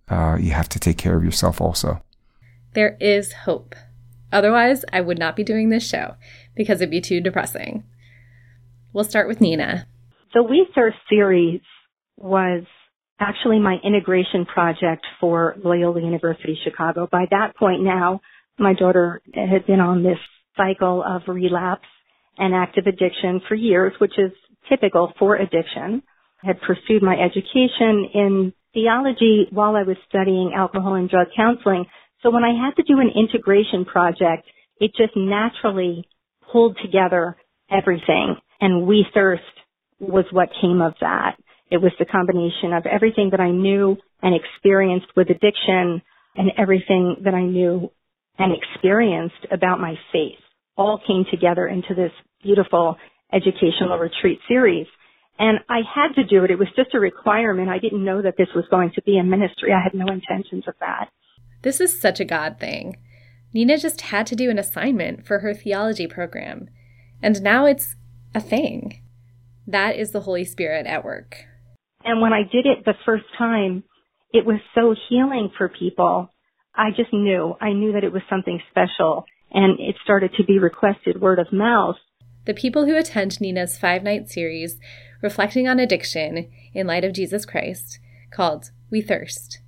Uh, 0.08 0.38
you 0.40 0.52
have 0.52 0.70
to 0.70 0.80
take 0.80 0.98
care 0.98 1.16
of 1.16 1.24
yourself 1.24 1.62
also. 1.62 2.02
There 2.74 2.98
is 3.00 3.34
hope. 3.34 3.76
Otherwise, 4.32 4.86
I 4.94 5.02
would 5.02 5.18
not 5.18 5.36
be 5.36 5.44
doing 5.44 5.70
this 5.70 5.88
show 5.88 6.16
because 6.56 6.82
it'd 6.82 6.92
be 6.92 7.02
too 7.02 7.22
depressing. 7.22 7.84
We'll 8.94 9.04
start 9.04 9.28
with 9.28 9.42
Nina. 9.42 9.88
The 10.34 10.44
We 10.44 10.68
Thirst 10.76 10.98
series 11.10 11.62
was 12.18 12.64
actually 13.20 13.60
my 13.60 13.78
integration 13.84 14.46
project 14.46 15.06
for 15.20 15.56
Loyola 15.64 16.02
University 16.02 16.58
Chicago. 16.64 17.08
By 17.12 17.26
that 17.32 17.56
point 17.56 17.84
now, 17.84 18.22
my 18.58 18.74
daughter 18.74 19.22
had 19.34 19.66
been 19.66 19.80
on 19.80 20.04
this 20.04 20.18
cycle 20.56 21.04
of 21.04 21.22
relapse 21.28 21.88
and 22.38 22.54
active 22.54 22.86
addiction 22.88 23.42
for 23.48 23.56
years, 23.56 23.94
which 24.00 24.18
is 24.18 24.32
typical 24.70 25.14
for 25.20 25.36
addiction. 25.36 26.02
I 26.44 26.48
had 26.48 26.62
pursued 26.62 27.04
my 27.04 27.16
education 27.16 28.10
in 28.14 28.54
theology 28.74 29.48
while 29.52 29.76
I 29.76 29.84
was 29.84 29.98
studying 30.08 30.54
alcohol 30.56 30.96
and 30.96 31.10
drug 31.10 31.28
counseling. 31.36 31.86
So 32.22 32.30
when 32.32 32.44
I 32.44 32.54
had 32.54 32.76
to 32.76 32.84
do 32.84 33.00
an 33.00 33.12
integration 33.16 33.86
project, 33.86 34.48
it 34.80 34.92
just 34.96 35.16
naturally 35.16 36.08
pulled 36.52 36.78
together 36.82 37.36
everything. 37.72 38.36
And 38.62 38.88
We 38.88 39.06
Thirst 39.14 39.44
was 40.00 40.26
what 40.32 40.50
came 40.62 40.82
of 40.82 40.94
that. 41.02 41.36
It 41.72 41.78
was 41.78 41.92
the 42.00 42.06
combination 42.06 42.74
of 42.74 42.86
everything 42.86 43.30
that 43.32 43.40
I 43.40 43.52
knew 43.52 43.98
and 44.22 44.36
experienced 44.36 45.08
with 45.16 45.30
addiction 45.30 46.02
and 46.36 46.52
everything 46.58 47.18
that 47.24 47.34
I 47.34 47.44
knew 47.44 47.92
and 48.38 48.54
experienced 48.56 49.46
about 49.52 49.80
my 49.80 49.96
faith 50.12 50.40
all 50.78 51.00
came 51.06 51.26
together 51.30 51.68
into 51.68 51.94
this 51.94 52.12
beautiful 52.42 52.96
educational 53.32 53.98
retreat 53.98 54.40
series. 54.48 54.88
And 55.38 55.60
I 55.70 55.82
had 55.94 56.14
to 56.16 56.26
do 56.26 56.44
it. 56.44 56.52
It 56.52 56.60
was 56.60 56.68
just 56.76 56.94
a 56.94 57.00
requirement. 57.00 57.70
I 57.70 57.80
didn't 57.80 58.04
know 58.04 58.22
that 58.22 58.36
this 58.38 58.48
was 58.56 58.66
going 58.72 58.92
to 58.96 59.02
be 59.04 59.18
a 59.18 59.24
ministry. 59.24 59.72
I 59.74 59.84
had 59.84 59.94
no 59.94 60.12
intentions 60.12 60.64
of 60.68 60.74
that. 60.80 61.10
This 61.62 61.80
is 61.80 62.00
such 62.00 62.20
a 62.20 62.26
God 62.26 62.60
thing. 62.60 62.98
Nina 63.54 63.78
just 63.78 64.02
had 64.02 64.28
to 64.28 64.36
do 64.36 64.50
an 64.50 64.60
assignment 64.60 65.26
for 65.26 65.40
her 65.40 65.54
theology 65.54 66.08
program. 66.08 66.70
And 67.22 67.42
now 67.42 67.66
it's 67.66 67.96
a 68.34 68.40
thing. 68.40 69.02
That 69.66 69.96
is 69.96 70.12
the 70.12 70.22
Holy 70.22 70.46
Spirit 70.46 70.86
at 70.86 71.04
work. 71.04 71.46
And 72.04 72.22
when 72.22 72.34
I 72.34 72.44
did 72.44 72.66
it 72.66 72.86
the 72.86 72.94
first 73.06 73.26
time, 73.38 73.84
it 74.32 74.46
was 74.46 74.60
so 74.76 74.96
healing 75.10 75.52
for 75.58 75.70
people. 75.70 76.30
I 76.76 76.92
just 76.96 77.12
knew. 77.12 77.56
I 77.60 77.74
knew 77.74 77.94
that 77.94 78.04
it 78.04 78.14
was 78.14 78.22
something 78.30 78.62
special. 78.70 79.26
And 79.52 79.80
it 79.80 79.96
started 80.04 80.32
to 80.38 80.44
be 80.44 80.60
requested 80.60 81.20
word 81.20 81.40
of 81.40 81.52
mouth. 81.52 81.96
The 82.46 82.54
people 82.54 82.86
who 82.86 82.96
attend 82.96 83.42
Nina's 83.42 83.78
five 83.78 84.04
night 84.04 84.30
series, 84.30 84.78
reflecting 85.22 85.68
on 85.68 85.80
addiction 85.80 86.50
in 86.74 86.88
light 86.88 87.04
of 87.04 87.14
Jesus 87.14 87.46
Christ, 87.46 88.00
called 88.32 88.72
We 88.92 89.02
Thirst, 89.02 89.60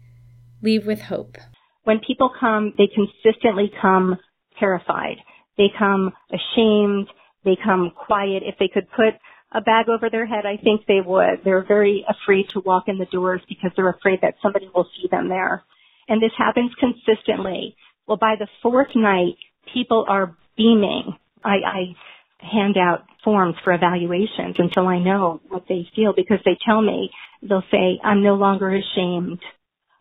leave 0.61 0.85
with 0.85 1.01
hope. 1.01 1.37
When 1.83 1.99
people 2.05 2.31
come, 2.39 2.73
they 2.77 2.87
consistently 2.87 3.71
come 3.81 4.17
terrified. 4.59 5.17
They 5.57 5.67
come 5.77 6.11
ashamed. 6.31 7.07
They 7.43 7.57
come 7.63 7.91
quiet. 7.95 8.43
If 8.45 8.55
they 8.59 8.67
could 8.67 8.89
put 8.91 9.15
a 9.51 9.61
bag 9.61 9.89
over 9.89 10.09
their 10.09 10.25
head, 10.25 10.45
I 10.45 10.57
think 10.57 10.85
they 10.85 11.01
would. 11.05 11.41
They're 11.43 11.65
very 11.65 12.05
afraid 12.07 12.49
to 12.49 12.61
walk 12.61 12.85
in 12.87 12.97
the 12.97 13.05
doors 13.05 13.41
because 13.49 13.71
they're 13.75 13.89
afraid 13.89 14.19
that 14.21 14.35
somebody 14.41 14.69
will 14.73 14.87
see 14.95 15.07
them 15.09 15.27
there. 15.27 15.63
And 16.07 16.21
this 16.21 16.31
happens 16.37 16.71
consistently. 16.79 17.75
Well, 18.07 18.17
by 18.17 18.35
the 18.39 18.47
fourth 18.61 18.95
night, 18.95 19.35
people 19.73 20.05
are 20.07 20.35
beaming. 20.57 21.17
I, 21.43 21.55
I 21.65 21.95
hand 22.39 22.77
out 22.77 23.05
forms 23.23 23.55
for 23.63 23.73
evaluations 23.73 24.55
until 24.57 24.87
I 24.87 24.99
know 24.99 25.41
what 25.47 25.65
they 25.69 25.87
feel 25.95 26.13
because 26.15 26.39
they 26.43 26.57
tell 26.65 26.81
me, 26.81 27.11
they'll 27.41 27.63
say, 27.71 27.99
I'm 28.03 28.23
no 28.23 28.35
longer 28.35 28.69
ashamed. 28.69 29.39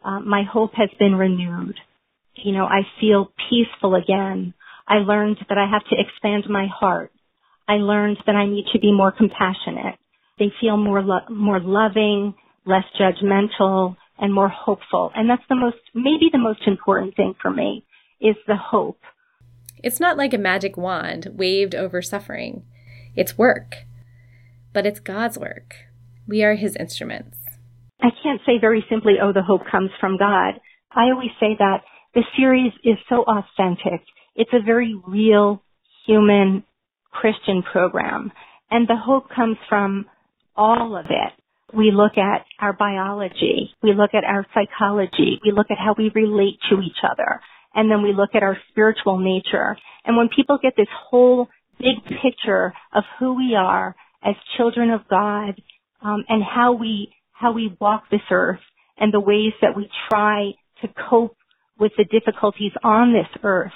Uh, 0.04 0.20
my 0.20 0.42
hope 0.50 0.72
has 0.74 0.88
been 0.98 1.14
renewed. 1.14 1.76
You 2.34 2.52
know, 2.52 2.64
I 2.64 2.82
feel 3.00 3.32
peaceful 3.50 3.94
again. 3.94 4.54
I 4.88 4.96
learned 4.96 5.38
that 5.48 5.58
I 5.58 5.70
have 5.70 5.84
to 5.90 5.96
expand 5.98 6.44
my 6.48 6.66
heart. 6.66 7.12
I 7.68 7.74
learned 7.74 8.18
that 8.26 8.34
I 8.34 8.46
need 8.46 8.66
to 8.72 8.78
be 8.80 8.92
more 8.92 9.12
compassionate. 9.12 9.98
They 10.38 10.52
feel 10.60 10.76
more 10.76 11.02
lo- 11.02 11.28
more 11.28 11.60
loving, 11.60 12.34
less 12.64 12.84
judgmental, 12.98 13.96
and 14.18 14.34
more 14.34 14.48
hopeful. 14.48 15.12
And 15.14 15.28
that's 15.28 15.42
the 15.48 15.54
most, 15.54 15.76
maybe 15.94 16.28
the 16.32 16.38
most 16.38 16.60
important 16.66 17.16
thing 17.16 17.34
for 17.40 17.50
me 17.50 17.84
is 18.20 18.36
the 18.46 18.56
hope. 18.56 19.00
It's 19.82 20.00
not 20.00 20.16
like 20.16 20.34
a 20.34 20.38
magic 20.38 20.76
wand 20.76 21.28
waved 21.32 21.74
over 21.74 22.02
suffering. 22.02 22.64
It's 23.16 23.38
work. 23.38 23.84
But 24.72 24.86
it's 24.86 25.00
God's 25.00 25.38
work. 25.38 25.74
We 26.26 26.42
are 26.42 26.54
his 26.54 26.76
instruments. 26.76 27.39
I 28.02 28.08
can't 28.22 28.40
say 28.46 28.58
very 28.60 28.84
simply, 28.90 29.14
oh, 29.22 29.32
the 29.32 29.42
hope 29.42 29.62
comes 29.70 29.90
from 30.00 30.16
God. 30.16 30.60
I 30.90 31.10
always 31.10 31.30
say 31.38 31.56
that 31.58 31.82
the 32.14 32.24
series 32.36 32.72
is 32.84 32.96
so 33.08 33.24
authentic. 33.24 34.02
It's 34.34 34.50
a 34.52 34.64
very 34.64 34.94
real, 35.06 35.62
human, 36.06 36.64
Christian 37.12 37.62
program. 37.62 38.32
And 38.70 38.88
the 38.88 38.96
hope 38.96 39.28
comes 39.34 39.56
from 39.68 40.06
all 40.56 40.96
of 40.96 41.06
it. 41.06 41.32
We 41.74 41.92
look 41.92 42.18
at 42.18 42.44
our 42.58 42.72
biology. 42.72 43.70
We 43.82 43.94
look 43.94 44.10
at 44.14 44.24
our 44.24 44.46
psychology. 44.54 45.40
We 45.44 45.52
look 45.52 45.68
at 45.70 45.78
how 45.78 45.94
we 45.96 46.10
relate 46.14 46.58
to 46.70 46.80
each 46.80 46.98
other. 47.08 47.40
And 47.74 47.90
then 47.90 48.02
we 48.02 48.12
look 48.12 48.30
at 48.34 48.42
our 48.42 48.56
spiritual 48.70 49.18
nature. 49.18 49.76
And 50.04 50.16
when 50.16 50.28
people 50.34 50.58
get 50.60 50.74
this 50.76 50.88
whole 51.10 51.48
big 51.78 52.02
picture 52.22 52.72
of 52.92 53.04
who 53.18 53.34
we 53.34 53.54
are 53.54 53.94
as 54.24 54.34
children 54.56 54.90
of 54.90 55.02
God, 55.08 55.60
um, 56.02 56.24
and 56.28 56.42
how 56.42 56.72
we, 56.72 57.12
how 57.40 57.52
we 57.52 57.74
walk 57.80 58.04
this 58.10 58.20
earth 58.30 58.60
and 58.98 59.12
the 59.12 59.20
ways 59.20 59.52
that 59.62 59.74
we 59.74 59.88
try 60.10 60.50
to 60.82 60.88
cope 61.08 61.36
with 61.78 61.92
the 61.96 62.04
difficulties 62.04 62.72
on 62.84 63.14
this 63.14 63.40
earth, 63.42 63.72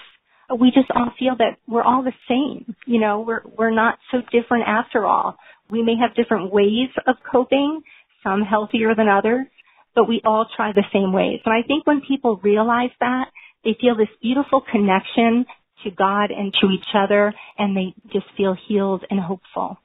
we 0.60 0.70
just 0.70 0.90
all 0.94 1.10
feel 1.18 1.34
that 1.38 1.56
we're 1.66 1.82
all 1.82 2.02
the 2.02 2.12
same. 2.28 2.76
You 2.86 3.00
know, 3.00 3.20
we're, 3.26 3.40
we're 3.56 3.74
not 3.74 3.98
so 4.10 4.18
different 4.30 4.64
after 4.66 5.06
all. 5.06 5.36
We 5.70 5.82
may 5.82 5.94
have 5.96 6.14
different 6.14 6.52
ways 6.52 6.90
of 7.06 7.16
coping, 7.30 7.80
some 8.22 8.42
healthier 8.42 8.94
than 8.94 9.08
others, 9.08 9.46
but 9.94 10.06
we 10.06 10.20
all 10.24 10.46
try 10.54 10.72
the 10.72 10.84
same 10.92 11.14
ways. 11.14 11.40
And 11.46 11.54
I 11.54 11.66
think 11.66 11.86
when 11.86 12.02
people 12.06 12.40
realize 12.42 12.90
that, 13.00 13.28
they 13.64 13.74
feel 13.80 13.96
this 13.96 14.08
beautiful 14.20 14.62
connection 14.70 15.46
to 15.84 15.90
God 15.90 16.30
and 16.30 16.52
to 16.60 16.66
each 16.68 16.94
other, 16.94 17.32
and 17.56 17.74
they 17.74 17.94
just 18.12 18.26
feel 18.36 18.54
healed 18.68 19.04
and 19.08 19.20
hopeful. 19.20 19.78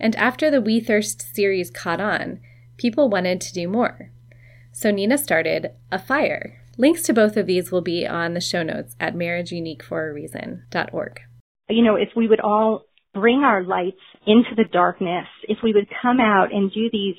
And 0.00 0.16
after 0.16 0.50
the 0.50 0.62
We 0.62 0.80
Thirst 0.80 1.34
series 1.34 1.70
caught 1.70 2.00
on, 2.00 2.40
people 2.76 3.08
wanted 3.08 3.40
to 3.40 3.52
do 3.52 3.68
more. 3.68 4.10
So 4.72 4.90
Nina 4.90 5.18
started 5.18 5.70
a 5.90 5.98
fire 5.98 6.60
Links 6.78 7.02
to 7.04 7.14
both 7.14 7.38
of 7.38 7.46
these 7.46 7.72
will 7.72 7.80
be 7.80 8.06
on 8.06 8.34
the 8.34 8.40
show 8.40 8.62
notes 8.62 8.94
at 9.00 9.14
marriageuniqueforareason.org. 9.14 11.20
You 11.68 11.82
know, 11.82 11.96
if 11.96 12.10
we 12.14 12.28
would 12.28 12.40
all 12.40 12.84
bring 13.14 13.40
our 13.40 13.64
lights 13.64 13.96
into 14.26 14.54
the 14.54 14.66
darkness, 14.70 15.24
if 15.44 15.56
we 15.62 15.72
would 15.72 15.88
come 16.02 16.20
out 16.20 16.52
and 16.52 16.70
do 16.70 16.90
these 16.92 17.14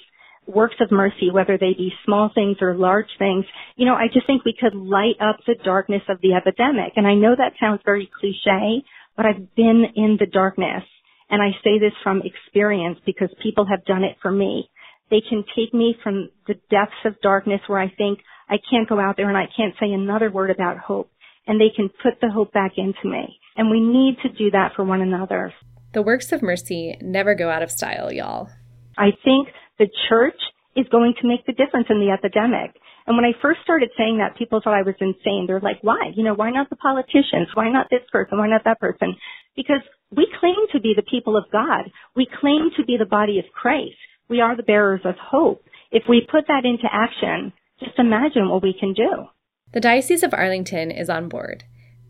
works 0.46 0.76
of 0.80 0.92
mercy, 0.92 1.32
whether 1.32 1.58
they 1.58 1.74
be 1.74 1.92
small 2.06 2.30
things 2.34 2.58
or 2.62 2.76
large 2.76 3.10
things, 3.18 3.46
you 3.76 3.86
know, 3.86 3.96
I 3.96 4.10
just 4.14 4.28
think 4.28 4.46
we 4.46 4.56
could 4.58 4.76
light 4.76 5.16
up 5.20 5.38
the 5.48 5.56
darkness 5.66 6.04
of 6.08 6.22
the 6.22 6.34
epidemic. 6.34 6.94
And 6.96 7.08
I 7.08 7.16
know 7.16 7.36
that 7.36 7.54
sounds 7.60 7.82
very 7.84 8.08
cliche, 8.20 8.84
but 9.18 9.26
I've 9.26 9.56
been 9.56 9.86
in 9.96 10.18
the 10.20 10.28
darkness. 10.28 10.84
And 11.30 11.42
I 11.42 11.52
say 11.64 11.80
this 11.80 11.94
from 12.04 12.22
experience 12.24 13.00
because 13.06 13.30
people 13.44 13.66
have 13.66 13.84
done 13.86 14.06
it 14.06 14.16
for 14.22 14.32
me. 14.32 14.70
They 15.10 15.22
can 15.22 15.44
take 15.56 15.74
me 15.74 15.96
from 16.04 16.30
the 16.48 16.56
depths 16.70 17.06
of 17.06 17.20
darkness 17.22 17.62
where 17.68 17.80
I 17.80 17.90
think, 17.98 18.20
I 18.50 18.58
can't 18.70 18.88
go 18.88 19.00
out 19.00 19.18
there 19.18 19.30
and 19.30 19.38
I 19.38 19.48
can't 19.56 19.74
say 19.80 19.92
another 19.92 20.32
word 20.32 20.52
about 20.52 20.78
hope. 20.78 21.10
And 21.46 21.62
they 21.62 21.72
can 21.74 21.90
put 21.90 22.20
the 22.22 22.30
hope 22.30 22.52
back 22.52 22.74
into 22.78 23.08
me. 23.10 23.40
And 23.56 23.70
we 23.70 23.80
need 23.80 24.18
to 24.24 24.30
do 24.30 24.52
that 24.52 24.74
for 24.76 24.84
one 24.84 25.02
another. 25.02 25.54
The 25.94 26.02
works 26.02 26.32
of 26.34 26.42
mercy 26.42 26.98
never 27.02 27.36
go 27.36 27.50
out 27.50 27.64
of 27.64 27.72
style, 27.72 28.12
y'all. 28.12 28.50
I 28.98 29.12
think 29.24 29.48
the 29.80 29.88
church 30.10 30.40
is 30.76 30.86
going 30.92 31.14
to 31.22 31.28
make 31.28 31.46
the 31.46 31.54
difference 31.54 31.88
in 31.90 32.00
the 32.00 32.12
epidemic. 32.12 32.76
And 33.08 33.16
when 33.16 33.26
I 33.26 33.32
first 33.42 33.62
started 33.64 33.90
saying 33.98 34.18
that, 34.18 34.38
people 34.38 34.60
thought 34.62 34.76
I 34.76 34.84
was 34.84 34.96
insane. 35.00 35.46
They're 35.48 35.62
like, 35.62 35.80
why? 35.82 36.12
You 36.14 36.24
know, 36.24 36.36
why 36.36 36.52
not 36.52 36.70
the 36.70 36.76
politicians? 36.76 37.48
Why 37.54 37.72
not 37.72 37.88
this 37.90 38.04
person? 38.12 38.38
Why 38.38 38.50
not 38.50 38.66
that 38.66 38.82
person? 38.82 39.16
Because 39.56 39.82
we 40.12 40.28
claim 40.40 40.68
to 40.74 40.82
be 40.82 40.94
the 40.96 41.08
people 41.10 41.38
of 41.38 41.46
God. 41.52 41.90
We 42.16 42.28
claim 42.40 42.70
to 42.76 42.84
be 42.84 42.98
the 43.00 43.06
body 43.06 43.40
of 43.40 43.46
Christ. 43.54 43.96
We 44.30 44.42
are 44.42 44.56
the 44.56 44.64
bearers 44.64 45.02
of 45.06 45.16
hope. 45.18 45.64
If 45.92 46.04
we 46.10 46.28
put 46.30 46.48
that 46.48 46.66
into 46.66 46.88
action, 46.92 47.54
just 47.80 47.98
imagine 47.98 48.50
what 48.50 48.64
we 48.64 48.76
can 48.78 48.94
do. 48.94 49.28
The 49.74 49.80
Diocese 49.80 50.24
of 50.24 50.34
Arlington 50.34 50.92
is 50.92 51.10
on 51.10 51.30
board. 51.30 51.64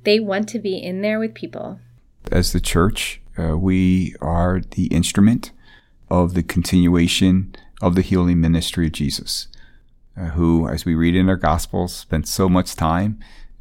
They 0.04 0.20
want 0.20 0.48
to 0.50 0.60
be 0.60 0.78
in 0.78 1.02
there 1.02 1.20
with 1.20 1.34
people. 1.34 1.80
As 2.32 2.54
the 2.54 2.60
church, 2.60 3.22
uh, 3.38 3.58
we 3.58 4.16
are 4.22 4.62
the 4.72 4.88
instrument 4.88 5.52
of 6.10 6.34
the 6.34 6.44
continuation 6.44 7.54
of 7.82 7.96
the 7.96 8.02
healing 8.02 8.42
ministry 8.42 8.88
of 8.88 8.94
Jesus, 8.94 9.48
uh, 10.16 10.28
who, 10.30 10.68
as 10.68 10.86
we 10.86 10.96
read 10.96 11.16
in 11.16 11.30
our 11.30 11.36
Gospels, 11.36 11.94
spent 11.94 12.28
so 12.28 12.50
much 12.50 12.76
time 12.76 13.20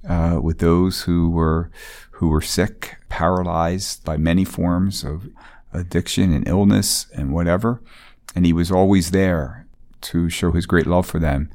uh, 0.08 0.40
with 0.42 0.58
those 0.58 1.02
who 1.02 1.28
were 1.30 1.70
who 2.12 2.28
were 2.28 2.40
sick, 2.40 2.96
paralyzed 3.10 4.02
by 4.04 4.16
many 4.16 4.44
forms 4.44 5.04
of 5.04 5.28
addiction 5.74 6.32
and 6.32 6.48
illness 6.48 7.06
and 7.14 7.32
whatever, 7.32 7.82
and 8.34 8.44
he 8.44 8.52
was 8.52 8.70
always 8.70 9.10
there 9.10 9.66
to 10.02 10.28
show 10.28 10.52
his 10.52 10.66
great 10.66 10.86
love 10.86 11.06
for 11.06 11.18
them 11.18 11.50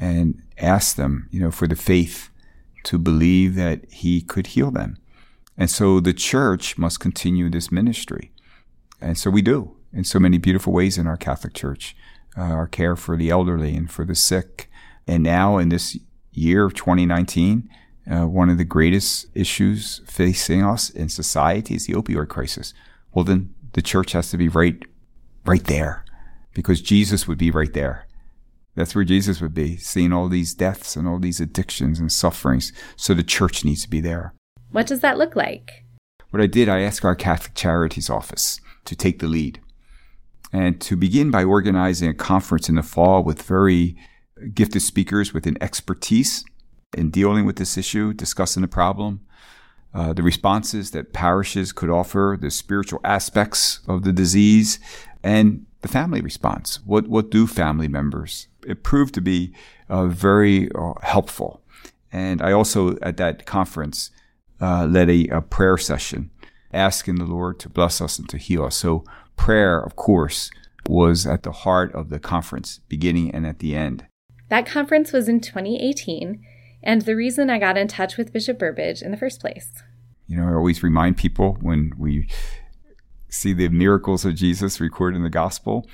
and 0.00 0.42
ask 0.58 0.96
them, 0.96 1.28
you 1.30 1.40
know, 1.40 1.50
for 1.50 1.68
the 1.68 1.76
faith 1.76 2.30
to 2.84 2.98
believe 2.98 3.54
that 3.54 3.84
he 3.90 4.20
could 4.20 4.48
heal 4.48 4.70
them. 4.70 4.96
And 5.56 5.70
so 5.70 6.00
the 6.00 6.14
church 6.14 6.78
must 6.78 7.00
continue 7.00 7.50
this 7.50 7.70
ministry. 7.70 8.32
And 9.00 9.18
so 9.18 9.30
we 9.30 9.42
do 9.42 9.76
in 9.92 10.04
so 10.04 10.18
many 10.18 10.38
beautiful 10.38 10.72
ways 10.72 10.98
in 10.98 11.06
our 11.06 11.16
Catholic 11.16 11.54
Church. 11.54 11.94
uh, 12.36 12.40
our 12.40 12.66
care 12.66 12.96
for 12.96 13.16
the 13.16 13.30
elderly 13.30 13.76
and 13.76 13.90
for 13.90 14.04
the 14.04 14.14
sick. 14.14 14.70
And 15.06 15.22
now 15.22 15.58
in 15.58 15.68
this 15.68 15.98
year 16.32 16.64
of 16.64 16.74
2019, 16.74 17.68
uh, 18.10 18.26
one 18.26 18.50
of 18.50 18.58
the 18.58 18.64
greatest 18.64 19.26
issues 19.34 20.00
facing 20.06 20.64
us 20.64 20.90
in 20.90 21.08
society 21.08 21.74
is 21.74 21.86
the 21.86 21.92
opioid 21.92 22.28
crisis. 22.28 22.74
Well, 23.12 23.24
then 23.24 23.54
the 23.74 23.82
church 23.82 24.12
has 24.12 24.30
to 24.30 24.36
be 24.36 24.48
right, 24.48 24.82
right 25.44 25.64
there 25.64 26.04
because 26.54 26.80
Jesus 26.80 27.26
would 27.26 27.38
be 27.38 27.50
right 27.50 27.72
there. 27.72 28.06
That's 28.74 28.94
where 28.94 29.04
Jesus 29.04 29.40
would 29.40 29.54
be, 29.54 29.76
seeing 29.76 30.12
all 30.12 30.28
these 30.28 30.54
deaths 30.54 30.96
and 30.96 31.06
all 31.06 31.18
these 31.18 31.40
addictions 31.40 32.00
and 32.00 32.10
sufferings. 32.10 32.72
So 32.96 33.12
the 33.12 33.22
church 33.22 33.64
needs 33.64 33.82
to 33.82 33.90
be 33.90 34.00
there. 34.00 34.34
What 34.70 34.86
does 34.86 35.00
that 35.00 35.18
look 35.18 35.36
like? 35.36 35.84
What 36.30 36.42
I 36.42 36.46
did, 36.46 36.68
I 36.68 36.80
asked 36.80 37.04
our 37.04 37.14
Catholic 37.14 37.54
Charities 37.54 38.08
office 38.08 38.60
to 38.86 38.96
take 38.96 39.18
the 39.18 39.26
lead 39.26 39.60
and 40.52 40.80
to 40.80 40.96
begin 40.96 41.30
by 41.30 41.44
organizing 41.44 42.08
a 42.08 42.14
conference 42.14 42.68
in 42.68 42.76
the 42.76 42.82
fall 42.82 43.22
with 43.22 43.42
very 43.42 43.96
gifted 44.54 44.82
speakers 44.82 45.34
with 45.34 45.46
an 45.46 45.58
expertise 45.60 46.44
in 46.96 47.10
dealing 47.10 47.44
with 47.44 47.56
this 47.56 47.76
issue, 47.76 48.12
discussing 48.12 48.62
the 48.62 48.68
problem, 48.68 49.20
uh, 49.94 50.12
the 50.12 50.22
responses 50.22 50.90
that 50.92 51.12
parishes 51.12 51.72
could 51.72 51.90
offer, 51.90 52.38
the 52.40 52.50
spiritual 52.50 53.00
aspects 53.04 53.80
of 53.86 54.04
the 54.04 54.12
disease, 54.12 54.78
and 55.22 55.66
the 55.82 55.88
family 55.88 56.20
response. 56.20 56.80
What 56.84 57.08
what 57.08 57.30
do 57.30 57.46
family 57.46 57.88
members? 57.88 58.48
It 58.66 58.82
proved 58.82 59.14
to 59.14 59.20
be 59.20 59.52
uh, 59.88 60.06
very 60.06 60.70
uh, 60.74 60.94
helpful. 61.02 61.60
And 62.12 62.40
I 62.40 62.52
also 62.52 62.96
at 63.00 63.16
that 63.18 63.46
conference 63.46 64.10
uh, 64.60 64.86
led 64.86 65.10
a, 65.10 65.26
a 65.28 65.40
prayer 65.40 65.76
session, 65.76 66.30
asking 66.72 67.16
the 67.16 67.24
Lord 67.24 67.58
to 67.60 67.68
bless 67.68 68.00
us 68.00 68.18
and 68.18 68.28
to 68.28 68.38
heal 68.38 68.64
us. 68.64 68.76
So 68.76 69.04
prayer, 69.36 69.80
of 69.80 69.96
course, 69.96 70.50
was 70.88 71.26
at 71.26 71.42
the 71.42 71.52
heart 71.52 71.92
of 71.94 72.10
the 72.10 72.18
conference, 72.18 72.80
beginning 72.88 73.34
and 73.34 73.46
at 73.46 73.58
the 73.58 73.74
end. 73.74 74.06
That 74.48 74.66
conference 74.66 75.12
was 75.12 75.28
in 75.28 75.40
2018 75.40 76.44
and 76.82 77.02
the 77.02 77.16
reason 77.16 77.48
I 77.48 77.58
got 77.58 77.78
in 77.78 77.88
touch 77.88 78.16
with 78.16 78.32
Bishop 78.32 78.58
Burbidge 78.58 79.02
in 79.02 79.10
the 79.10 79.16
first 79.16 79.40
place. 79.40 79.70
You 80.26 80.36
know, 80.36 80.48
I 80.48 80.54
always 80.54 80.82
remind 80.82 81.16
people 81.16 81.56
when 81.60 81.92
we 81.96 82.28
see 83.32 83.52
the 83.52 83.68
miracles 83.68 84.24
of 84.24 84.34
Jesus 84.34 84.80
recorded 84.80 85.16
in 85.16 85.22
the 85.22 85.30
gospel, 85.30 85.88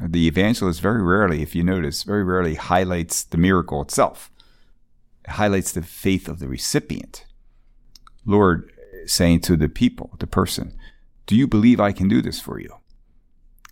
the 0.00 0.26
evangelist 0.26 0.80
very 0.80 1.02
rarely, 1.02 1.42
if 1.42 1.54
you 1.54 1.64
notice, 1.64 2.02
very 2.02 2.22
rarely 2.22 2.54
highlights 2.54 3.24
the 3.24 3.38
miracle 3.38 3.80
itself. 3.82 4.30
It 5.24 5.32
highlights 5.32 5.72
the 5.72 5.82
faith 5.82 6.28
of 6.28 6.38
the 6.38 6.48
recipient. 6.48 7.24
Lord 8.24 8.70
saying 9.06 9.40
to 9.40 9.56
the 9.56 9.68
people, 9.68 10.14
the 10.18 10.26
person, 10.26 10.76
Do 11.26 11.34
you 11.34 11.46
believe 11.46 11.80
I 11.80 11.92
can 11.92 12.08
do 12.08 12.20
this 12.20 12.40
for 12.40 12.60
you? 12.60 12.76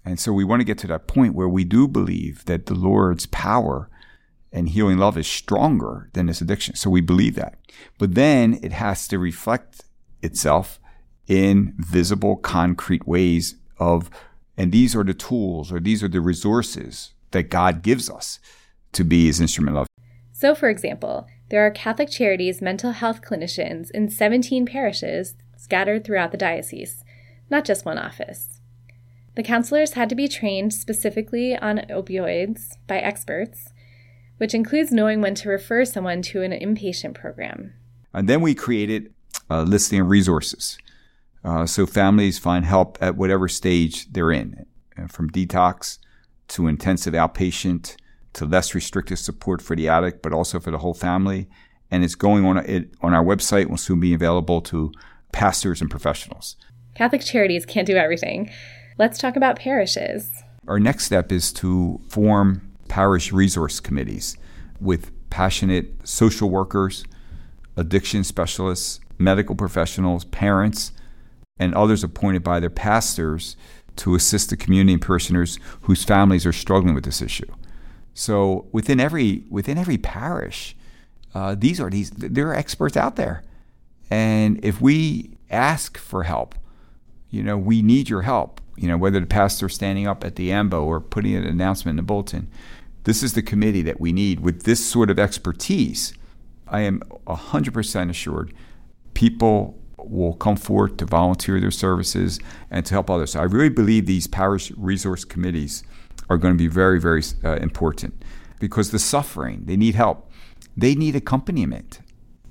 And 0.05 0.19
so 0.19 0.33
we 0.33 0.45
want 0.45 0.61
to 0.61 0.65
get 0.65 0.79
to 0.79 0.87
that 0.89 1.07
point 1.07 1.35
where 1.35 1.49
we 1.49 1.65
do 1.65 1.87
believe 1.87 2.45
that 2.47 2.67
the 2.67 2.75
Lord's 2.75 3.27
power 3.27 3.91
and 4.51 4.69
healing 4.69 4.99
love 4.99 5.19
is 5.19 5.27
stronger 5.27 6.09
than 6.15 6.27
this 6.27 6.41
addiction. 6.41 6.75
So 6.75 6.89
we 6.89 7.03
believe 7.03 7.35
that. 7.37 7.59
But 7.99 8.15
then 8.15 8.59
it 8.63 8.73
has 8.73 9.07
to 9.09 9.19
reflect 9.19 9.83
itself 10.23 10.81
in 11.31 11.75
visible, 11.79 12.37
concrete 12.37 13.07
ways 13.07 13.55
of, 13.79 14.11
and 14.57 14.73
these 14.73 14.97
are 14.97 15.05
the 15.05 15.15
tools 15.15 15.71
or 15.71 15.81
these 15.81 16.03
are 16.03 16.09
the 16.09 16.21
resources 16.21 17.13
that 17.31 17.45
God 17.45 17.83
gives 17.83 18.11
us 18.11 18.41
to 18.93 19.05
be 19.05 19.27
his 19.27 19.41
instrument 19.41 19.77
of. 19.77 19.87
So, 20.33 20.55
for 20.55 20.69
example, 20.69 21.27
there 21.49 21.65
are 21.65 21.71
Catholic 21.71 22.11
Charities 22.11 22.61
mental 22.61 22.93
health 22.93 23.23
clinicians 23.23 23.91
in 23.93 24.11
17 24.11 24.67
parishes 24.67 25.35
scattered 25.57 26.05
throughout 26.05 26.33
the 26.33 26.39
diocese, 26.39 27.05
not 27.49 27.65
just 27.65 27.85
one 27.85 27.99
office. 27.99 28.61
The 29.37 29.43
counselors 29.45 29.93
had 29.93 30.09
to 30.09 30.15
be 30.15 30.27
trained 30.27 30.75
specifically 30.75 31.57
on 31.57 31.79
opioids 31.89 32.77
by 32.89 32.99
experts 32.99 33.73
which 34.41 34.55
includes 34.55 34.91
knowing 34.91 35.21
when 35.21 35.35
to 35.35 35.51
refer 35.51 35.85
someone 35.85 36.23
to 36.23 36.41
an 36.41 36.51
inpatient 36.51 37.13
program. 37.13 37.75
And 38.15 38.27
then 38.27 38.41
we 38.41 38.55
created 38.55 39.13
a 39.51 39.65
listing 39.65 40.01
of 40.01 40.09
resources. 40.09 40.79
Uh, 41.45 41.67
so 41.67 41.87
families 41.87 42.39
find 42.39 42.65
help 42.65 42.99
at 43.01 43.17
whatever 43.17 43.49
stage 43.49 44.13
they're 44.13 44.31
in, 44.31 44.67
uh, 44.99 45.07
from 45.07 45.31
detox 45.31 45.99
to 46.49 46.67
intensive 46.67 47.15
outpatient 47.15 47.97
to 48.33 48.45
less 48.45 48.75
restrictive 48.75 49.19
support 49.19 49.63
for 49.63 49.75
the 49.75 49.89
addict, 49.89 50.23
but 50.23 50.33
also 50.33 50.61
for 50.61 50.71
the 50.71 50.79
whole 50.79 50.95
family. 50.95 51.49
And 51.91 52.05
it's 52.05 52.15
going 52.15 52.45
on 52.45 52.59
it 52.59 52.91
on 53.01 53.15
our 53.15 53.25
website. 53.25 53.69
Will 53.69 53.77
soon 53.77 54.01
be 54.01 54.15
available 54.15 54.61
to 54.63 54.93
pastors 55.33 55.81
and 55.81 55.91
professionals. 55.91 56.57
Catholic 56.95 57.23
Charities 57.23 57.65
can't 57.65 57.87
do 57.87 57.97
everything. 57.97 58.51
Let's 58.99 59.19
talk 59.19 59.37
about 59.37 59.57
parishes. 59.57 60.31
Our 60.69 60.79
next 60.79 61.05
step 61.05 61.33
is 61.33 61.53
to 61.55 62.01
form 62.09 62.71
parish 62.89 63.33
resource 63.33 63.81
committees 63.81 64.37
with 64.81 65.11
passionate 65.31 65.87
social 66.05 66.51
workers, 66.51 67.05
addiction 67.77 68.25
specialists, 68.25 69.01
medical 69.19 69.55
professionals, 69.55 70.25
parents, 70.25 70.93
and 71.61 71.75
others 71.75 72.03
appointed 72.03 72.43
by 72.43 72.59
their 72.59 72.71
pastors 72.71 73.55
to 73.97 74.15
assist 74.15 74.49
the 74.49 74.57
community 74.57 74.95
and 74.95 75.03
parishioners 75.03 75.59
whose 75.83 76.03
families 76.03 76.47
are 76.47 76.53
struggling 76.53 76.95
with 76.95 77.05
this 77.05 77.21
issue. 77.21 77.47
So 78.15 78.67
within 78.73 78.99
every 78.99 79.45
within 79.51 79.79
every 79.79 79.99
parish, 79.99 80.75
uh, 81.35 81.55
these 81.57 81.79
are 81.79 81.91
these 81.91 82.11
there 82.11 82.49
are 82.49 82.55
experts 82.55 82.97
out 82.97 83.17
there, 83.17 83.45
and 84.11 84.59
if 84.65 84.81
we 84.81 85.37
ask 85.51 85.99
for 85.99 86.25
help, 86.25 86.55
you 87.29 87.43
know 87.43 87.57
we 87.57 87.83
need 87.83 88.09
your 88.09 88.23
help. 88.23 88.61
You 88.77 88.89
know 88.89 88.97
whether 88.97 89.21
the 89.21 89.27
pastor 89.27 89.69
standing 89.69 90.09
up 90.09 90.25
at 90.25 90.37
the 90.37 90.51
AMBO 90.51 90.83
or 90.83 91.01
putting 91.01 91.37
an 91.37 91.45
announcement 91.45 91.93
in 91.93 91.97
the 91.97 92.03
bulletin, 92.03 92.51
this 93.05 93.23
is 93.23 93.35
the 93.35 93.43
committee 93.43 93.83
that 93.83 94.01
we 94.01 94.13
need 94.13 94.41
with 94.41 94.65
this 94.65 94.85
sort 94.85 95.11
of 95.11 95.19
expertise. 95.19 96.15
I 96.67 96.83
am 96.83 97.01
100% 97.27 98.11
assured 98.11 98.55
people 99.15 99.80
will 100.09 100.35
come 100.35 100.57
forward 100.57 100.99
to 100.99 101.05
volunteer 101.05 101.61
their 101.61 101.71
services 101.71 102.39
and 102.71 102.85
to 102.87 102.95
help 102.95 103.11
others. 103.11 103.33
So 103.33 103.41
I 103.41 103.45
really 103.45 103.69
believe 103.69 104.07
these 104.07 104.27
parish 104.27 104.71
resource 104.77 105.25
committees 105.25 105.83
are 106.29 106.39
going 106.39 106.55
to 106.55 106.59
be 106.59 106.69
very, 106.69 107.01
very 107.01 107.23
uh, 107.45 107.57
important 107.57 108.25
because 108.61 108.91
the 108.91 108.99
suffering, 108.99 109.63
they 109.65 109.77
need 109.77 109.95
help. 109.95 110.31
They 110.77 110.95
need 110.95 111.17
accompaniment 111.17 112.01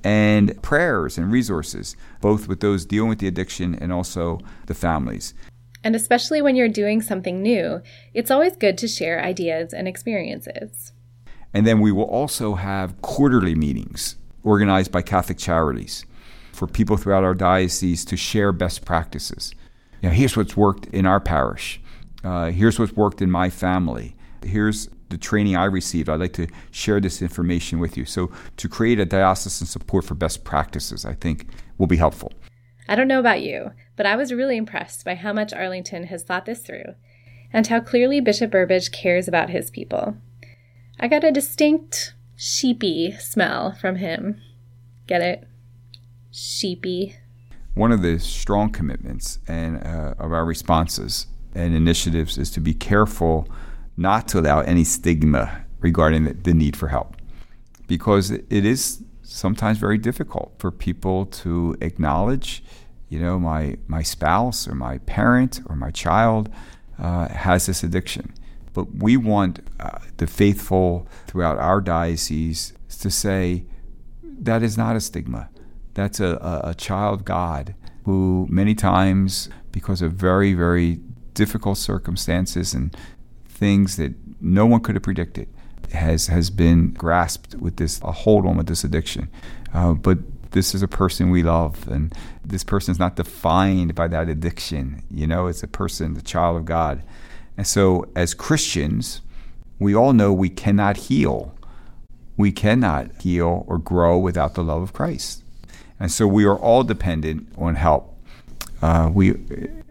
and 0.03 0.62
prayers 0.62 1.17
and 1.17 1.31
resources, 1.31 1.95
both 2.21 2.47
with 2.47 2.59
those 2.59 2.85
dealing 2.85 3.09
with 3.09 3.19
the 3.19 3.27
addiction 3.27 3.75
and 3.75 3.91
also 3.91 4.39
the 4.67 4.73
families. 4.73 5.33
And 5.83 5.95
especially 5.95 6.41
when 6.41 6.55
you're 6.55 6.67
doing 6.67 7.01
something 7.01 7.41
new, 7.41 7.81
it's 8.13 8.31
always 8.31 8.55
good 8.55 8.77
to 8.79 8.88
share 8.88 9.23
ideas 9.23 9.73
and 9.73 9.88
experiences. 9.88 10.91
And 11.53 11.65
then 11.65 11.79
we 11.79 11.91
will 11.91 12.03
also 12.03 12.55
have 12.55 13.01
quarterly 13.01 13.55
meetings 13.55 14.15
organized 14.43 14.91
by 14.91 15.01
Catholic 15.01 15.38
Charities 15.38 16.05
for 16.60 16.67
people 16.67 16.98
throughout 16.98 17.24
our 17.24 17.34
diocese 17.34 18.04
to 18.04 18.17
share 18.17 18.52
best 18.52 18.84
practices. 18.84 19.56
You 20.02 20.10
know, 20.10 20.15
here's 20.15 20.36
what's 20.36 20.58
worked 20.58 20.88
in 20.88 21.06
our 21.06 21.22
parish. 21.22 21.82
Uh, 22.24 22.52
here's 22.52 22.78
what's 22.78 22.91
worked 22.91 23.22
in 23.22 23.32
my 23.32 23.50
family. 23.50 24.13
Here's 24.43 24.89
the 25.08 25.17
training 25.17 25.56
I 25.56 25.65
received. 25.65 26.10
I'd 26.10 26.19
like 26.19 26.34
to 26.34 26.48
share 26.72 27.00
this 27.00 27.22
information 27.22 27.80
with 27.80 27.95
you. 27.95 28.04
So, 28.04 28.30
to 28.58 28.67
create 28.67 29.00
a 29.00 29.06
diocesan 29.06 29.67
support 29.67 30.04
for 30.04 30.15
best 30.15 30.43
practices, 30.43 31.06
I 31.06 31.13
think 31.13 31.48
will 31.78 31.88
be 31.88 31.95
helpful. 31.95 32.34
I 32.89 32.95
don't 32.95 33.08
know 33.08 33.19
about 33.19 33.41
you, 33.41 33.72
but 33.95 34.06
I 34.06 34.17
was 34.17 34.34
really 34.34 34.58
impressed 34.58 35.06
by 35.06 35.15
how 35.15 35.32
much 35.32 35.54
Arlington 35.54 36.06
has 36.06 36.24
thought 36.24 36.45
this 36.45 36.60
through 36.60 36.95
and 37.54 37.65
how 37.67 37.80
clearly 37.80 38.19
Bishop 38.19 38.52
Burbidge 38.52 38.91
cares 38.91 39.28
about 39.28 39.50
his 39.50 39.72
people. 39.72 40.17
I 41.00 41.08
got 41.08 41.24
a 41.24 41.32
distinct 41.32 42.13
sheepy 42.36 43.12
smell 43.13 43.72
from 43.72 43.95
him. 43.95 44.41
Get 45.08 45.22
it? 45.22 45.48
Sheepy. 46.39 47.17
One 47.73 47.91
of 47.91 48.02
the 48.02 48.17
strong 48.17 48.71
commitments 48.71 49.39
and 49.47 49.78
uh, 49.86 50.13
of 50.17 50.32
our 50.32 50.45
responses 50.45 51.28
and 51.54 51.75
initiatives 51.75 52.38
is 52.38 52.49
to 52.52 52.62
be 52.62 52.73
careful 52.73 53.47
not 53.97 54.28
to 54.30 54.39
allow 54.39 54.62
any 54.62 54.86
stigma 54.86 55.65
regarding 55.82 56.41
the, 56.43 56.54
need 56.54 56.78
for 56.78 56.88
help 56.88 57.17
because 57.88 58.32
it 58.32 58.65
is 58.65 59.04
sometimes 59.21 59.78
very 59.78 59.97
difficult 59.97 60.54
for 60.60 60.71
people 60.71 61.25
to 61.25 61.75
acknowledge, 61.82 62.63
you 63.10 63.19
know, 63.19 63.38
my 63.38 63.78
my 63.88 64.02
spouse 64.02 64.67
or 64.67 64.75
my 64.75 64.99
parent 64.99 65.60
or 65.65 65.75
my 65.75 65.91
child 65.91 66.49
uh, 66.97 67.28
has 67.28 67.65
this 67.65 67.84
addiction. 67.84 68.34
But 68.73 68.95
we 68.95 69.17
want 69.17 69.60
uh, 69.80 69.99
the 70.17 70.28
faithful 70.28 71.06
throughout 71.28 71.58
our 71.58 71.82
diocese 71.82 72.73
to 72.99 73.12
say 73.12 73.65
that 74.23 74.63
is 74.63 74.78
not 74.78 74.95
a 74.95 75.02
stigma. 75.02 75.49
That's 75.99 76.21
a, 76.21 76.62
a, 76.63 76.73
child 76.75 77.25
God 77.25 77.75
who 78.05 78.47
many 78.49 78.73
times, 78.73 79.49
because 79.73 80.01
of 80.01 80.13
very, 80.13 80.53
very 80.53 81.01
difficult 81.33 81.77
circumstances 81.77 82.73
and 82.73 82.95
things 83.49 83.97
that 83.97 84.13
no 84.39 84.65
one 84.65 84.79
could 84.79 84.95
have 84.95 85.03
predicted, 85.03 85.49
has 85.91 86.27
has 86.27 86.49
been 86.49 86.93
grasped 86.93 87.55
with 87.55 87.75
this 87.75 87.99
a 88.01 88.13
hold 88.13 88.45
on 88.45 88.55
with 88.55 88.67
this 88.67 88.85
addiction. 88.85 89.27
Uh, 89.73 89.91
but 89.91 90.19
this 90.51 90.73
is 90.73 90.81
a 90.81 90.88
person 90.88 91.31
we 91.31 91.43
love, 91.43 91.85
and 91.89 92.13
this 92.45 92.63
person 92.63 92.93
is 92.93 92.99
not 92.99 93.17
defined 93.17 93.93
by 93.93 94.07
that 94.07 94.29
addiction. 94.29 95.03
You 95.12 95.27
know, 95.27 95.47
it's 95.47 95.63
a 95.63 95.67
person, 95.67 96.13
the 96.13 96.21
child 96.21 96.55
of 96.55 96.63
God. 96.63 97.03
And 97.57 97.67
so, 97.67 98.09
as 98.15 98.33
Christians, 98.33 99.19
we 99.79 99.93
all 99.93 100.13
know 100.13 100.31
we 100.31 100.47
cannot 100.47 100.95
heal. 100.95 101.53
We 102.38 102.53
cannot 102.53 103.21
heal 103.21 103.65
or 103.67 103.77
grow 103.77 104.17
without 104.17 104.53
the 104.53 104.63
love 104.63 104.81
of 104.81 104.93
Christ. 104.93 105.43
And 105.99 106.12
so 106.12 106.27
we 106.27 106.45
are 106.45 106.57
all 106.57 106.83
dependent 106.83 107.51
on 107.57 107.75
help. 107.75 108.15
Uh, 108.81 109.12
we 109.13 109.33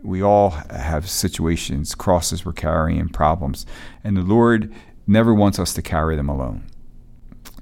we 0.02 0.22
all 0.22 0.50
have 0.50 1.08
situations, 1.08 1.94
crosses 1.94 2.44
we're 2.44 2.52
carrying, 2.52 3.08
problems, 3.08 3.66
and 4.02 4.16
the 4.16 4.22
Lord 4.22 4.72
never 5.06 5.34
wants 5.34 5.58
us 5.58 5.74
to 5.74 5.82
carry 5.82 6.16
them 6.16 6.28
alone. 6.28 6.64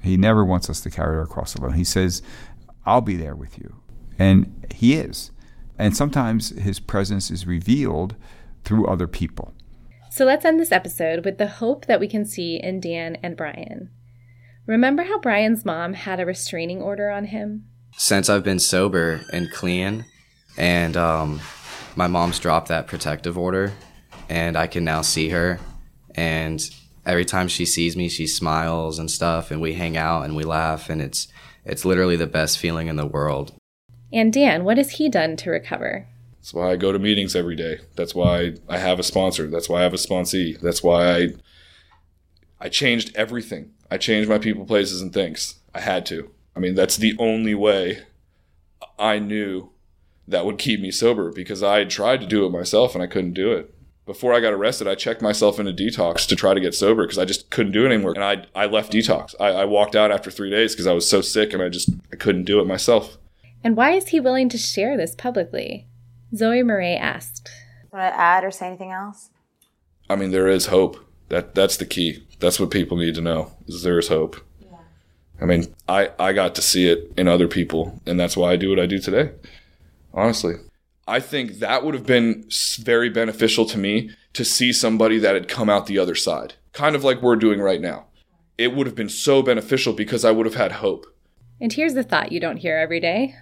He 0.01 0.15
never 0.15 0.45
wants 0.45 0.69
us 0.69 0.79
to 0.81 0.89
carry 0.89 1.17
our 1.17 1.25
cross 1.25 1.55
alone. 1.55 1.73
He 1.73 1.83
says, 1.83 2.21
"I'll 2.85 3.01
be 3.01 3.17
there 3.17 3.35
with 3.35 3.57
you," 3.57 3.75
and 4.17 4.65
He 4.73 4.93
is. 4.93 5.31
And 5.77 5.95
sometimes 5.95 6.49
His 6.49 6.79
presence 6.79 7.29
is 7.29 7.45
revealed 7.45 8.15
through 8.63 8.87
other 8.87 9.07
people. 9.07 9.53
So 10.09 10.25
let's 10.25 10.45
end 10.45 10.59
this 10.59 10.71
episode 10.71 11.25
with 11.25 11.37
the 11.37 11.47
hope 11.47 11.85
that 11.85 11.99
we 11.99 12.07
can 12.07 12.25
see 12.25 12.55
in 12.55 12.79
Dan 12.79 13.17
and 13.21 13.35
Brian. 13.35 13.89
Remember 14.65 15.03
how 15.03 15.19
Brian's 15.19 15.65
mom 15.65 15.93
had 15.93 16.19
a 16.19 16.25
restraining 16.25 16.81
order 16.81 17.09
on 17.09 17.25
him? 17.25 17.65
Since 17.99 18.29
I've 18.29 18.43
been 18.43 18.59
sober 18.59 19.21
and 19.33 19.51
clean, 19.51 20.05
and 20.55 20.95
um, 20.95 21.41
my 21.95 22.05
mom's 22.05 22.37
dropped 22.37 22.67
that 22.67 22.85
protective 22.85 23.37
order, 23.37 23.73
and 24.29 24.55
I 24.55 24.67
can 24.67 24.83
now 24.83 25.01
see 25.01 25.29
her. 25.29 25.59
And 26.13 26.61
every 27.07 27.25
time 27.25 27.47
she 27.47 27.65
sees 27.65 27.97
me, 27.97 28.07
she 28.07 28.27
smiles 28.27 28.99
and 28.99 29.09
stuff, 29.09 29.49
and 29.49 29.59
we 29.59 29.73
hang 29.73 29.97
out 29.97 30.23
and 30.23 30.35
we 30.35 30.43
laugh, 30.43 30.89
and 30.91 31.01
it's 31.01 31.27
it's 31.65 31.85
literally 31.85 32.15
the 32.15 32.27
best 32.27 32.59
feeling 32.59 32.87
in 32.87 32.97
the 32.97 33.05
world. 33.05 33.53
And 34.13 34.31
Dan, 34.31 34.63
what 34.63 34.77
has 34.77 34.91
he 34.91 35.09
done 35.09 35.35
to 35.37 35.49
recover? 35.49 36.07
That's 36.39 36.53
why 36.53 36.71
I 36.71 36.75
go 36.75 36.91
to 36.91 36.99
meetings 36.99 37.35
every 37.35 37.55
day. 37.55 37.79
That's 37.95 38.15
why 38.15 38.53
I 38.69 38.77
have 38.77 38.99
a 38.99 39.03
sponsor. 39.03 39.47
That's 39.47 39.67
why 39.67 39.79
I 39.79 39.83
have 39.83 39.93
a 39.93 39.97
sponsee. 39.97 40.59
That's 40.61 40.83
why 40.83 41.15
I 41.15 41.27
I 42.59 42.69
changed 42.69 43.15
everything. 43.15 43.71
I 43.89 43.97
changed 43.97 44.29
my 44.29 44.37
people, 44.37 44.65
places, 44.65 45.01
and 45.01 45.11
things. 45.11 45.55
I 45.73 45.81
had 45.81 46.05
to. 46.07 46.29
I 46.57 46.59
mean, 46.59 46.73
that's 46.73 46.97
the 46.97 47.15
only 47.19 47.53
way 47.53 47.99
I 48.97 49.19
knew 49.19 49.69
that 50.27 50.43
would 50.43 50.57
keep 50.57 50.81
me 50.81 50.89
sober 50.89 51.31
because 51.31 51.61
I 51.61 51.83
tried 51.83 52.19
to 52.21 52.25
do 52.25 52.47
it 52.47 52.51
myself 52.51 52.95
and 52.95 53.03
I 53.03 53.07
couldn't 53.07 53.33
do 53.33 53.51
it. 53.51 53.75
Before 54.07 54.33
I 54.33 54.39
got 54.39 54.53
arrested, 54.53 54.87
I 54.87 54.95
checked 54.95 55.21
myself 55.21 55.59
into 55.59 55.71
detox 55.71 56.27
to 56.27 56.35
try 56.35 56.55
to 56.55 56.59
get 56.59 56.73
sober 56.73 57.03
because 57.03 57.19
I 57.19 57.25
just 57.25 57.51
couldn't 57.51 57.73
do 57.73 57.85
it 57.85 57.91
anymore. 57.91 58.13
And 58.15 58.23
I, 58.23 58.45
I 58.55 58.65
left 58.65 58.91
detox. 58.91 59.35
I, 59.39 59.49
I 59.49 59.65
walked 59.65 59.95
out 59.95 60.11
after 60.11 60.31
three 60.31 60.49
days 60.49 60.73
because 60.73 60.87
I 60.87 60.93
was 60.93 61.07
so 61.07 61.21
sick 61.21 61.53
and 61.53 61.61
I 61.61 61.69
just 61.69 61.91
I 62.11 62.15
couldn't 62.15 62.45
do 62.45 62.59
it 62.59 62.65
myself. 62.65 63.19
And 63.63 63.77
why 63.77 63.91
is 63.91 64.07
he 64.07 64.19
willing 64.19 64.49
to 64.49 64.57
share 64.57 64.97
this 64.97 65.13
publicly? 65.13 65.85
Zoe 66.35 66.63
Murray 66.63 66.95
asked. 66.95 67.51
Want 67.93 68.11
to 68.11 68.19
add 68.19 68.43
or 68.43 68.49
say 68.49 68.65
anything 68.65 68.91
else? 68.91 69.29
I 70.09 70.15
mean, 70.15 70.31
there 70.31 70.47
is 70.47 70.67
hope. 70.67 70.97
That 71.29 71.53
that's 71.53 71.77
the 71.77 71.85
key. 71.85 72.25
That's 72.39 72.59
what 72.59 72.71
people 72.71 72.97
need 72.97 73.13
to 73.13 73.21
know. 73.21 73.51
Is 73.67 73.83
there 73.83 73.99
is 73.99 74.07
hope. 74.07 74.37
I 75.41 75.45
mean, 75.45 75.73
I 75.87 76.11
I 76.19 76.33
got 76.33 76.55
to 76.55 76.61
see 76.61 76.87
it 76.87 77.13
in 77.17 77.27
other 77.27 77.47
people, 77.47 78.01
and 78.05 78.19
that's 78.19 78.35
why 78.35 78.51
I 78.51 78.55
do 78.55 78.69
what 78.69 78.79
I 78.79 78.85
do 78.85 78.99
today 78.99 79.31
honestly. 80.17 80.55
I 81.07 81.21
think 81.21 81.59
that 81.59 81.85
would 81.85 81.93
have 81.93 82.05
been 82.05 82.49
very 82.79 83.09
beneficial 83.09 83.65
to 83.67 83.77
me 83.77 84.09
to 84.33 84.43
see 84.43 84.73
somebody 84.73 85.19
that 85.19 85.35
had 85.35 85.47
come 85.47 85.69
out 85.69 85.85
the 85.85 85.99
other 85.99 86.15
side, 86.15 86.55
kind 86.73 86.95
of 86.95 87.03
like 87.03 87.21
we're 87.21 87.37
doing 87.37 87.61
right 87.61 87.79
now. 87.79 88.07
It 88.57 88.73
would 88.73 88.87
have 88.87 88.95
been 88.95 89.07
so 89.07 89.41
beneficial 89.41 89.93
because 89.93 90.25
I 90.25 90.31
would 90.31 90.45
have 90.45 90.55
had 90.55 90.73
hope. 90.73 91.05
And 91.61 91.71
here's 91.71 91.93
the 91.93 92.03
thought 92.03 92.31
you 92.31 92.39
don't 92.39 92.57
hear 92.57 92.77
every 92.77 92.99
day. 92.99 93.35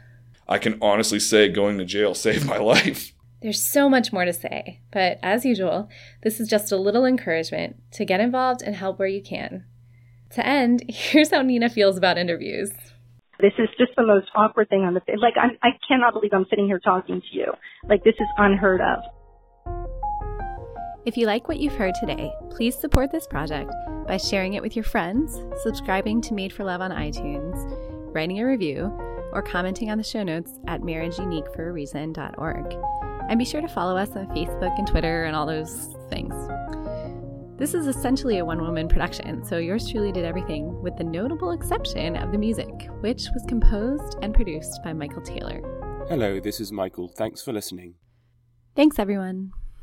I 0.48 0.60
can 0.60 0.78
honestly 0.82 1.20
say 1.20 1.50
going 1.50 1.80
to 1.80 1.86
jail 1.86 2.14
saved 2.14 2.46
my 2.46 2.58
life. 2.58 3.14
There's 3.42 3.64
so 3.64 3.90
much 3.90 4.14
more 4.14 4.26
to 4.26 4.34
say, 4.34 4.82
but 4.92 5.20
as 5.22 5.46
usual, 5.46 5.90
this 6.24 6.40
is 6.40 6.48
just 6.48 6.72
a 6.72 6.78
little 6.78 7.06
encouragement 7.06 7.78
to 7.92 8.06
get 8.06 8.20
involved 8.20 8.62
and 8.62 8.76
help 8.76 9.00
where 9.00 9.08
you 9.08 9.22
can. 9.22 9.66
To 10.36 10.46
end, 10.46 10.84
here's 10.90 11.32
how 11.32 11.42
Nina 11.42 11.70
feels 11.70 11.98
about 11.98 12.18
interviews. 12.18 12.72
This 13.40 13.54
is 13.58 13.68
just 13.78 13.92
the 13.98 14.06
most 14.06 14.28
awkward 14.36 14.70
thing 14.70 14.84
on 14.84 14.94
the 14.94 15.02
like. 15.18 15.34
I'm, 15.42 15.58
I 15.62 15.72
cannot 15.88 16.14
believe 16.14 16.32
I'm 16.34 16.46
sitting 16.50 16.68
here 16.68 16.80
talking 16.80 17.20
to 17.22 17.28
you. 17.32 17.54
Like 17.90 18.04
this 18.06 18.16
is 18.16 18.28
unheard 18.38 18.80
of. 18.80 19.00
If 21.06 21.18
you 21.18 21.28
like 21.28 21.48
what 21.48 21.60
you've 21.60 21.76
heard 21.76 21.96
today, 22.00 22.32
please 22.50 22.76
support 22.76 23.12
this 23.12 23.28
project 23.28 23.72
by 24.08 24.18
sharing 24.18 24.54
it 24.54 24.62
with 24.62 24.76
your 24.76 24.86
friends, 24.86 25.42
subscribing 25.64 26.22
to 26.22 26.34
Made 26.34 26.54
for 26.54 26.64
Love 26.64 26.82
on 26.82 26.92
iTunes, 26.92 27.56
writing 28.16 28.40
a 28.40 28.46
review, 28.46 28.86
or 29.34 29.42
commenting 29.42 29.92
on 29.92 29.98
the 29.98 30.04
show 30.04 30.24
notes 30.24 30.52
at 30.68 30.82
marriageuniqueforareason.org. 30.82 32.76
And 33.30 33.38
be 33.38 33.46
sure 33.46 33.62
to 33.62 33.68
follow 33.68 33.98
us 33.98 34.12
on 34.16 34.28
Facebook 34.28 34.78
and 34.80 34.88
Twitter 34.88 35.26
and 35.26 35.36
all 35.36 35.46
those 35.46 35.96
things. 36.10 36.34
This 37.58 37.74
is 37.74 37.88
essentially 37.88 38.40
a 38.40 38.46
one 38.46 38.62
woman 38.62 38.90
production, 38.90 39.46
so 39.46 39.60
yours 39.60 39.90
truly 39.90 40.12
did 40.12 40.26
everything, 40.26 40.82
with 40.82 40.98
the 40.98 41.06
notable 41.06 41.52
exception 41.52 42.18
of 42.18 42.34
the 42.34 42.38
music, 42.38 42.90
which 43.00 43.30
was 43.34 43.46
composed 43.48 44.18
and 44.22 44.34
produced 44.34 44.84
by 44.84 44.92
Michael 44.92 45.22
Taylor. 45.22 45.62
Hello, 46.10 46.42
this 46.42 46.60
is 46.60 46.74
Michael. 46.74 47.08
Thanks 47.08 47.42
for 47.42 47.54
listening. 47.54 47.96
Thanks, 48.76 49.00
everyone. 49.00 49.52